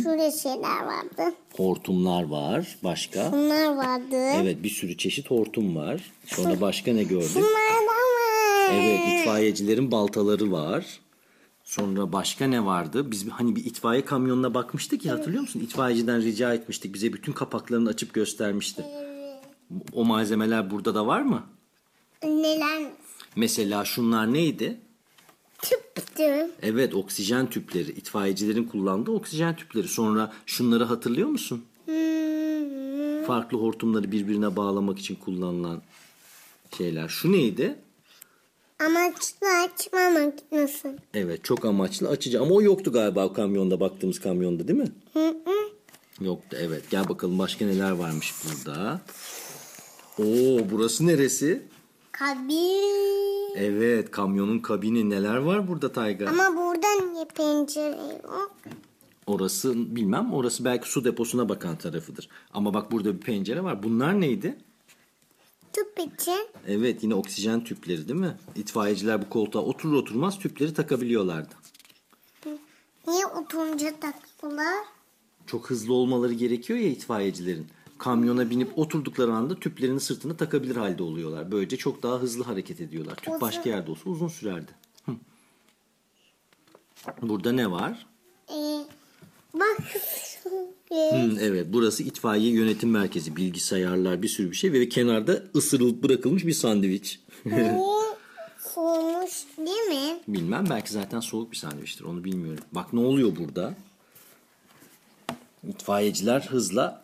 Şöyle 0.03 0.31
şeyler 0.31 0.83
vardı. 0.85 1.35
Hortumlar 1.57 2.23
var. 2.23 2.77
Başka? 2.83 3.31
Bunlar 3.31 3.75
vardı. 3.75 4.15
Evet 4.15 4.63
bir 4.63 4.69
sürü 4.69 4.97
çeşit 4.97 5.31
hortum 5.31 5.75
var. 5.75 6.11
Sonra 6.25 6.61
başka 6.61 6.93
ne 6.93 7.03
gördük? 7.03 7.35
Bunlardan 7.35 7.85
var. 7.87 8.73
Evet 8.73 8.99
itfaiyecilerin 9.19 9.91
baltaları 9.91 10.51
var. 10.51 10.99
Sonra 11.63 12.11
başka 12.13 12.47
ne 12.47 12.65
vardı? 12.65 13.11
Biz 13.11 13.29
hani 13.29 13.55
bir 13.55 13.65
itfaiye 13.65 14.05
kamyonuna 14.05 14.53
bakmıştık 14.53 15.05
ya 15.05 15.13
hatırlıyor 15.13 15.41
musun? 15.41 15.59
İtfaiyeciden 15.59 16.21
rica 16.21 16.53
etmiştik. 16.53 16.93
Bize 16.93 17.13
bütün 17.13 17.31
kapaklarını 17.31 17.89
açıp 17.89 18.13
göstermişti. 18.13 18.85
O 19.93 20.05
malzemeler 20.05 20.71
burada 20.71 20.95
da 20.95 21.07
var 21.07 21.21
mı? 21.21 21.43
Neler? 22.23 22.91
Mesela 23.35 23.85
şunlar 23.85 24.33
neydi? 24.33 24.77
Tüptü. 25.63 26.51
Evet 26.61 26.93
oksijen 26.93 27.49
tüpleri. 27.49 27.91
İtfaiyecilerin 27.91 28.63
kullandığı 28.63 29.11
oksijen 29.11 29.55
tüpleri. 29.55 29.87
Sonra 29.87 30.33
şunları 30.45 30.83
hatırlıyor 30.83 31.27
musun? 31.27 31.65
Hmm. 31.85 33.27
Farklı 33.27 33.57
hortumları 33.57 34.11
birbirine 34.11 34.55
bağlamak 34.55 34.99
için 34.99 35.15
kullanılan 35.15 35.81
şeyler. 36.77 37.07
Şu 37.07 37.31
neydi? 37.31 37.75
Amaçlı 38.79 39.47
açma 39.63 40.09
makinesi. 40.09 40.95
Evet 41.13 41.43
çok 41.43 41.65
amaçlı 41.65 42.09
açıcı 42.09 42.41
ama 42.41 42.55
o 42.55 42.61
yoktu 42.61 42.91
galiba 42.91 43.25
o 43.25 43.33
kamyonda 43.33 43.79
baktığımız 43.79 44.19
kamyonda 44.19 44.67
değil 44.67 44.79
mi? 44.79 44.91
Hı 45.13 45.27
hı. 45.27 45.53
Yoktu 46.21 46.57
evet 46.59 46.89
gel 46.89 47.09
bakalım 47.09 47.39
başka 47.39 47.65
neler 47.65 47.91
varmış 47.91 48.33
burada. 48.45 49.01
Oo 50.19 50.59
burası 50.71 51.07
neresi? 51.07 51.61
Kabin. 52.11 53.32
Evet 53.55 54.11
kamyonun 54.11 54.59
kabini 54.59 55.09
neler 55.09 55.37
var 55.37 55.67
burada 55.67 55.91
Tayga? 55.91 56.29
Ama 56.29 56.55
burada 56.55 56.87
niye 57.11 57.25
pencere 57.25 58.19
yok? 58.23 58.55
Orası 59.27 59.95
bilmem 59.95 60.33
orası 60.33 60.65
belki 60.65 60.89
su 60.91 61.03
deposuna 61.05 61.49
bakan 61.49 61.75
tarafıdır. 61.75 62.29
Ama 62.53 62.73
bak 62.73 62.91
burada 62.91 63.15
bir 63.15 63.19
pencere 63.21 63.63
var. 63.63 63.83
Bunlar 63.83 64.21
neydi? 64.21 64.57
Tüp 65.73 65.99
için. 65.99 66.47
Evet 66.67 67.03
yine 67.03 67.15
oksijen 67.15 67.63
tüpleri 67.63 68.07
değil 68.07 68.19
mi? 68.19 68.37
İtfaiyeciler 68.55 69.21
bu 69.21 69.29
koltuğa 69.29 69.61
oturur 69.61 69.93
oturmaz 69.93 70.39
tüpleri 70.39 70.73
takabiliyorlardı. 70.73 71.53
Niye 73.07 73.25
oturunca 73.25 73.93
takıyorlar? 73.99 74.75
Çok 75.47 75.69
hızlı 75.69 75.93
olmaları 75.93 76.33
gerekiyor 76.33 76.79
ya 76.79 76.87
itfaiyecilerin. 76.89 77.67
Kamyona 78.03 78.49
binip 78.49 78.79
oturdukları 78.79 79.33
anda 79.33 79.59
tüplerini 79.59 79.99
sırtına 79.99 80.37
takabilir 80.37 80.75
halde 80.75 81.03
oluyorlar. 81.03 81.51
Böylece 81.51 81.77
çok 81.77 82.03
daha 82.03 82.19
hızlı 82.19 82.43
hareket 82.43 82.81
ediyorlar. 82.81 83.15
Tüp 83.15 83.41
başka 83.41 83.69
yerde 83.69 83.91
olsa 83.91 84.09
uzun 84.09 84.27
sürerdi. 84.27 84.71
Hı. 85.05 85.11
Burada 87.21 87.51
ne 87.51 87.71
var? 87.71 88.05
Ee, 88.49 88.85
bak. 89.53 89.77
Hı, 90.89 91.37
evet 91.41 91.67
burası 91.69 92.03
itfaiye 92.03 92.51
yönetim 92.51 92.91
merkezi. 92.91 93.35
Bilgisayarlar 93.35 94.21
bir 94.21 94.27
sürü 94.27 94.51
bir 94.51 94.55
şey 94.55 94.73
ve 94.73 94.89
kenarda 94.89 95.43
ısırılıp 95.55 96.03
bırakılmış 96.03 96.45
bir 96.45 96.53
sandviç. 96.53 97.19
Soğumuş 98.73 99.43
değil 99.57 99.87
mi? 99.89 100.19
Bilmem 100.27 100.65
belki 100.69 100.91
zaten 100.91 101.19
soğuk 101.19 101.51
bir 101.51 101.57
sandviçtir 101.57 102.03
onu 102.03 102.23
bilmiyorum. 102.23 102.63
Bak 102.71 102.93
ne 102.93 102.99
oluyor 102.99 103.35
burada? 103.35 103.73
İtfaiyeciler 105.69 106.41
hızla 106.41 107.02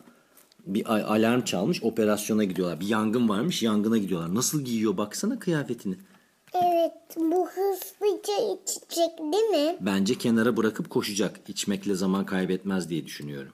bir 0.74 1.12
alarm 1.14 1.42
çalmış 1.42 1.82
operasyona 1.82 2.44
gidiyorlar. 2.44 2.80
Bir 2.80 2.86
yangın 2.86 3.28
varmış 3.28 3.62
yangına 3.62 3.98
gidiyorlar. 3.98 4.34
Nasıl 4.34 4.62
giyiyor 4.62 4.96
baksana 4.96 5.38
kıyafetini. 5.38 5.96
Evet 6.54 6.92
bu 7.16 7.48
hızlıca 7.48 8.32
içecek 8.54 9.18
değil 9.18 9.64
mi? 9.64 9.76
Bence 9.80 10.14
kenara 10.14 10.56
bırakıp 10.56 10.90
koşacak. 10.90 11.40
İçmekle 11.48 11.94
zaman 11.94 12.26
kaybetmez 12.26 12.90
diye 12.90 13.06
düşünüyorum. 13.06 13.52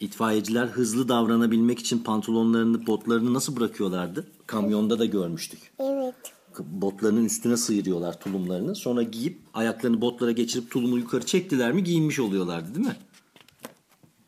İtfaiyeciler 0.00 0.66
hızlı 0.66 1.08
davranabilmek 1.08 1.78
için 1.78 1.98
pantolonlarını, 1.98 2.86
botlarını 2.86 3.34
nasıl 3.34 3.56
bırakıyorlardı? 3.56 4.26
Kamyonda 4.46 4.98
da 4.98 5.04
görmüştük. 5.04 5.72
Evet. 5.78 6.14
Botlarının 6.58 7.24
üstüne 7.24 7.56
sıyırıyorlar 7.56 8.20
tulumlarını. 8.20 8.74
Sonra 8.74 9.02
giyip 9.02 9.38
ayaklarını 9.54 10.00
botlara 10.00 10.32
geçirip 10.32 10.70
tulumu 10.70 10.98
yukarı 10.98 11.26
çektiler 11.26 11.72
mi 11.72 11.84
giyinmiş 11.84 12.20
oluyorlardı 12.20 12.74
değil 12.74 12.86
mi? 12.86 12.96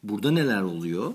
Burada 0.02 0.30
neler 0.30 0.62
oluyor? 0.62 1.14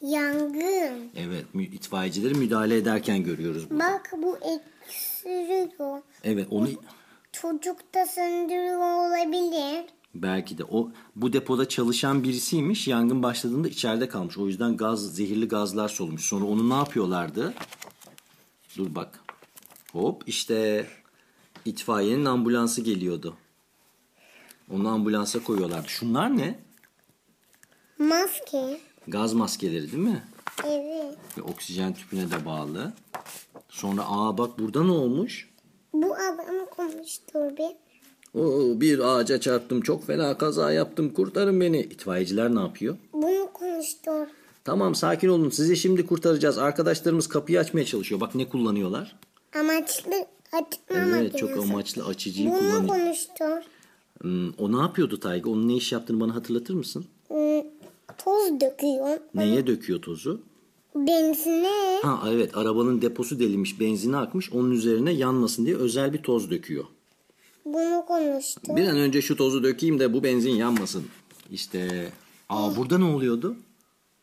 Yangın. 0.00 1.10
Evet 1.16 1.44
itfaiyecileri 1.54 2.34
müdahale 2.34 2.76
ederken 2.76 3.24
görüyoruz. 3.24 3.70
bunu. 3.70 3.78
Bak 3.78 4.12
bu 4.22 4.38
eksiriyor. 4.38 6.02
Evet 6.24 6.46
onu 6.50 6.68
Çocuk 7.32 7.94
da 7.94 8.06
söndürüyor 8.06 8.78
olabilir. 8.78 9.84
belki 10.14 10.58
de 10.58 10.64
o 10.64 10.90
bu 11.16 11.32
depoda 11.32 11.68
çalışan 11.68 12.22
birisiymiş. 12.24 12.88
Yangın 12.88 13.22
başladığında 13.22 13.68
içeride 13.68 14.08
kalmış. 14.08 14.38
O 14.38 14.46
yüzden 14.46 14.76
gaz 14.76 15.14
zehirli 15.14 15.48
gazlar 15.48 15.88
solmuş. 15.88 16.22
Sonra 16.24 16.44
onu 16.44 16.70
ne 16.70 16.74
yapıyorlardı? 16.74 17.54
Dur 18.78 18.94
bak. 18.94 19.20
Hop 19.92 20.22
işte 20.26 20.86
itfaiyenin 21.64 22.24
ambulansı 22.24 22.80
geliyordu. 22.82 23.36
Onu 24.72 24.88
ambulansa 24.88 25.42
koyuyorlardı. 25.42 25.88
Şunlar 25.88 26.36
ne? 26.36 26.58
Maske. 27.98 28.80
Gaz 29.08 29.32
maskeleri 29.34 29.92
değil 29.92 30.02
mi? 30.04 30.22
Evet. 30.66 31.16
Ve 31.38 31.42
oksijen 31.42 31.94
tüpüne 31.94 32.30
de 32.30 32.44
bağlı. 32.44 32.92
Sonra 33.68 34.02
aa 34.08 34.38
bak 34.38 34.58
burada 34.58 34.84
ne 34.84 34.90
olmuş? 34.92 35.48
Bu 35.92 36.14
adam 36.14 36.66
konuştur 36.76 37.56
bir. 37.56 37.76
Oo, 38.40 38.80
bir 38.80 38.98
ağaca 38.98 39.40
çarptım 39.40 39.80
çok 39.80 40.06
fena 40.06 40.38
kaza 40.38 40.72
yaptım 40.72 41.12
kurtarın 41.12 41.60
beni. 41.60 41.80
İtfaiyeciler 41.80 42.54
ne 42.54 42.60
yapıyor? 42.60 42.96
Bunu 43.12 43.52
konuştur. 43.52 44.26
Tamam 44.64 44.94
sakin 44.94 45.28
olun 45.28 45.50
sizi 45.50 45.76
şimdi 45.76 46.06
kurtaracağız. 46.06 46.58
Arkadaşlarımız 46.58 47.28
kapıyı 47.28 47.60
açmaya 47.60 47.84
çalışıyor. 47.84 48.20
Bak 48.20 48.34
ne 48.34 48.48
kullanıyorlar? 48.48 49.16
Amaçlı 49.60 50.26
açma 50.52 50.68
Evet 50.88 51.06
makinesi. 51.34 51.36
çok 51.36 51.50
amaçlı 51.64 52.04
açıcıyı 52.06 52.50
Bunu 52.50 52.58
kullanıyor. 52.58 52.88
konuştur. 52.88 53.62
Hmm, 54.20 54.50
o 54.58 54.72
ne 54.72 54.80
yapıyordu 54.82 55.20
Tayga? 55.20 55.50
Onun 55.50 55.68
ne 55.68 55.74
iş 55.76 55.92
yaptığını 55.92 56.20
bana 56.20 56.34
hatırlatır 56.34 56.74
mısın? 56.74 57.06
Toz 58.28 58.60
döküyor. 58.60 59.18
Neye 59.34 59.66
döküyor 59.66 60.02
tozu? 60.02 60.40
Benzine. 60.94 62.00
Ha 62.02 62.22
evet 62.28 62.56
arabanın 62.56 63.02
deposu 63.02 63.38
delinmiş 63.40 63.80
benzini 63.80 64.16
akmış. 64.16 64.52
Onun 64.52 64.70
üzerine 64.70 65.12
yanmasın 65.12 65.66
diye 65.66 65.76
özel 65.76 66.12
bir 66.12 66.22
toz 66.22 66.50
döküyor. 66.50 66.84
Bunu 67.64 68.04
konuştur. 68.06 68.76
Bir 68.76 68.88
an 68.88 68.96
önce 68.96 69.22
şu 69.22 69.36
tozu 69.36 69.62
dökeyim 69.62 69.98
de 69.98 70.12
bu 70.12 70.22
benzin 70.22 70.50
yanmasın. 70.50 71.04
İşte 71.50 72.12
aa 72.48 72.76
burada 72.76 72.98
ne 72.98 73.04
oluyordu? 73.04 73.56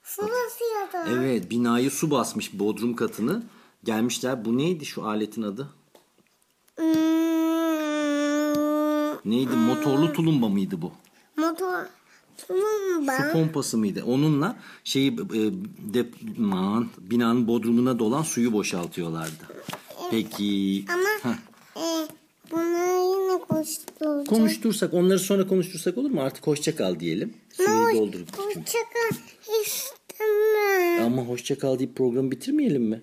Su 0.04 0.22
basıyordu. 0.22 1.10
Evet 1.20 1.52
binayı 1.52 1.91
su 1.91 2.12
basmış 2.12 2.60
bodrum 2.60 2.96
katını. 2.96 3.44
Gelmişler 3.84 4.46
bu 4.46 4.58
neydi 4.58 4.86
şu 4.86 5.06
aletin 5.06 5.41
adı? 5.41 5.70
Hmm, 6.76 6.86
Neydi 9.32 9.56
motorlu 9.56 10.13
tulumba 10.13 10.48
mıydı 10.50 10.82
bu? 10.82 10.91
motor. 11.38 11.86
Su 12.38 13.32
pompası 13.34 13.78
mıydı? 13.78 14.04
Onunla 14.06 14.58
şeyi 14.84 15.12
e, 15.13 15.39
de, 15.93 16.06
aman, 16.39 16.89
binanın 16.98 17.48
bodrumuna 17.48 18.00
dolan 18.00 18.24
suyu 18.24 18.54
boşaltıyorlardı. 18.54 19.43
Peki. 20.12 20.86
Ama 20.89 21.32
Heh. 21.34 21.38
e, 21.82 22.08
bunları 22.52 23.21
yine 23.32 23.39
koşturacağız. 23.39 24.28
Konuştursak 24.28 24.93
onları 24.93 25.19
sonra 25.19 25.48
konuştursak 25.48 25.98
olur 25.98 26.10
mu? 26.10 26.21
Artık 26.21 26.48
hoşça 26.48 26.76
kal 26.76 27.00
diyelim. 27.00 27.34
Suyu 27.54 27.67
doldurup. 27.95 28.28
çünkü. 28.36 28.60
Hoşçakal 28.60 29.17
istemem. 29.65 31.06
Ama 31.06 31.21
hoşça 31.21 31.58
kal 31.58 31.80
deyip 31.80 31.95
programı 31.95 32.32
bitirmeyelim 32.32 32.84
mi? 32.84 33.02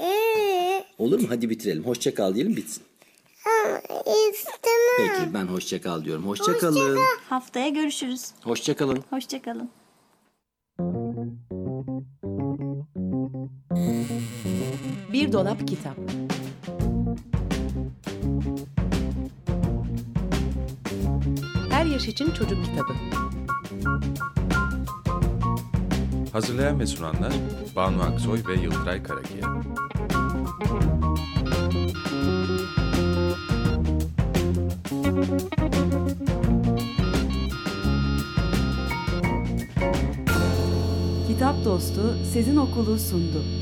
Ee, 0.00 0.84
Olur 0.98 1.20
mu? 1.20 1.26
Hadi 1.28 1.50
bitirelim. 1.50 1.84
Hoşça 1.84 2.14
kal 2.14 2.34
diyelim 2.34 2.56
bitsin. 2.56 2.82
ama 3.46 3.78
istemem. 4.30 4.79
Peki 5.00 5.34
ben 5.34 5.46
hoşça 5.46 5.80
kal 5.80 6.04
diyorum. 6.04 6.26
Hoşça 6.26 6.58
kalın. 6.58 6.98
Haftaya 7.28 7.68
görüşürüz. 7.68 8.30
Hoşça 8.44 8.76
kalın. 8.76 9.04
Hoşçakalın. 9.10 9.70
Bir 15.12 15.32
dolap 15.32 15.68
kitap. 15.68 15.96
Her 21.70 21.86
yaş 21.86 22.08
için 22.08 22.30
çocuk 22.30 22.64
kitabı. 22.64 22.92
Hazırlayan 26.32 26.80
ve 26.80 26.86
sunanlar 26.86 27.32
Banu 27.76 28.02
Aksoy 28.02 28.40
ve 28.48 28.54
Yıldıray 28.54 29.02
Karakiya. 29.02 29.62
Kitap 35.20 35.36
Dostu 41.64 42.00
Sezin 42.32 42.56
Okulu 42.56 42.98
sundu. 42.98 43.59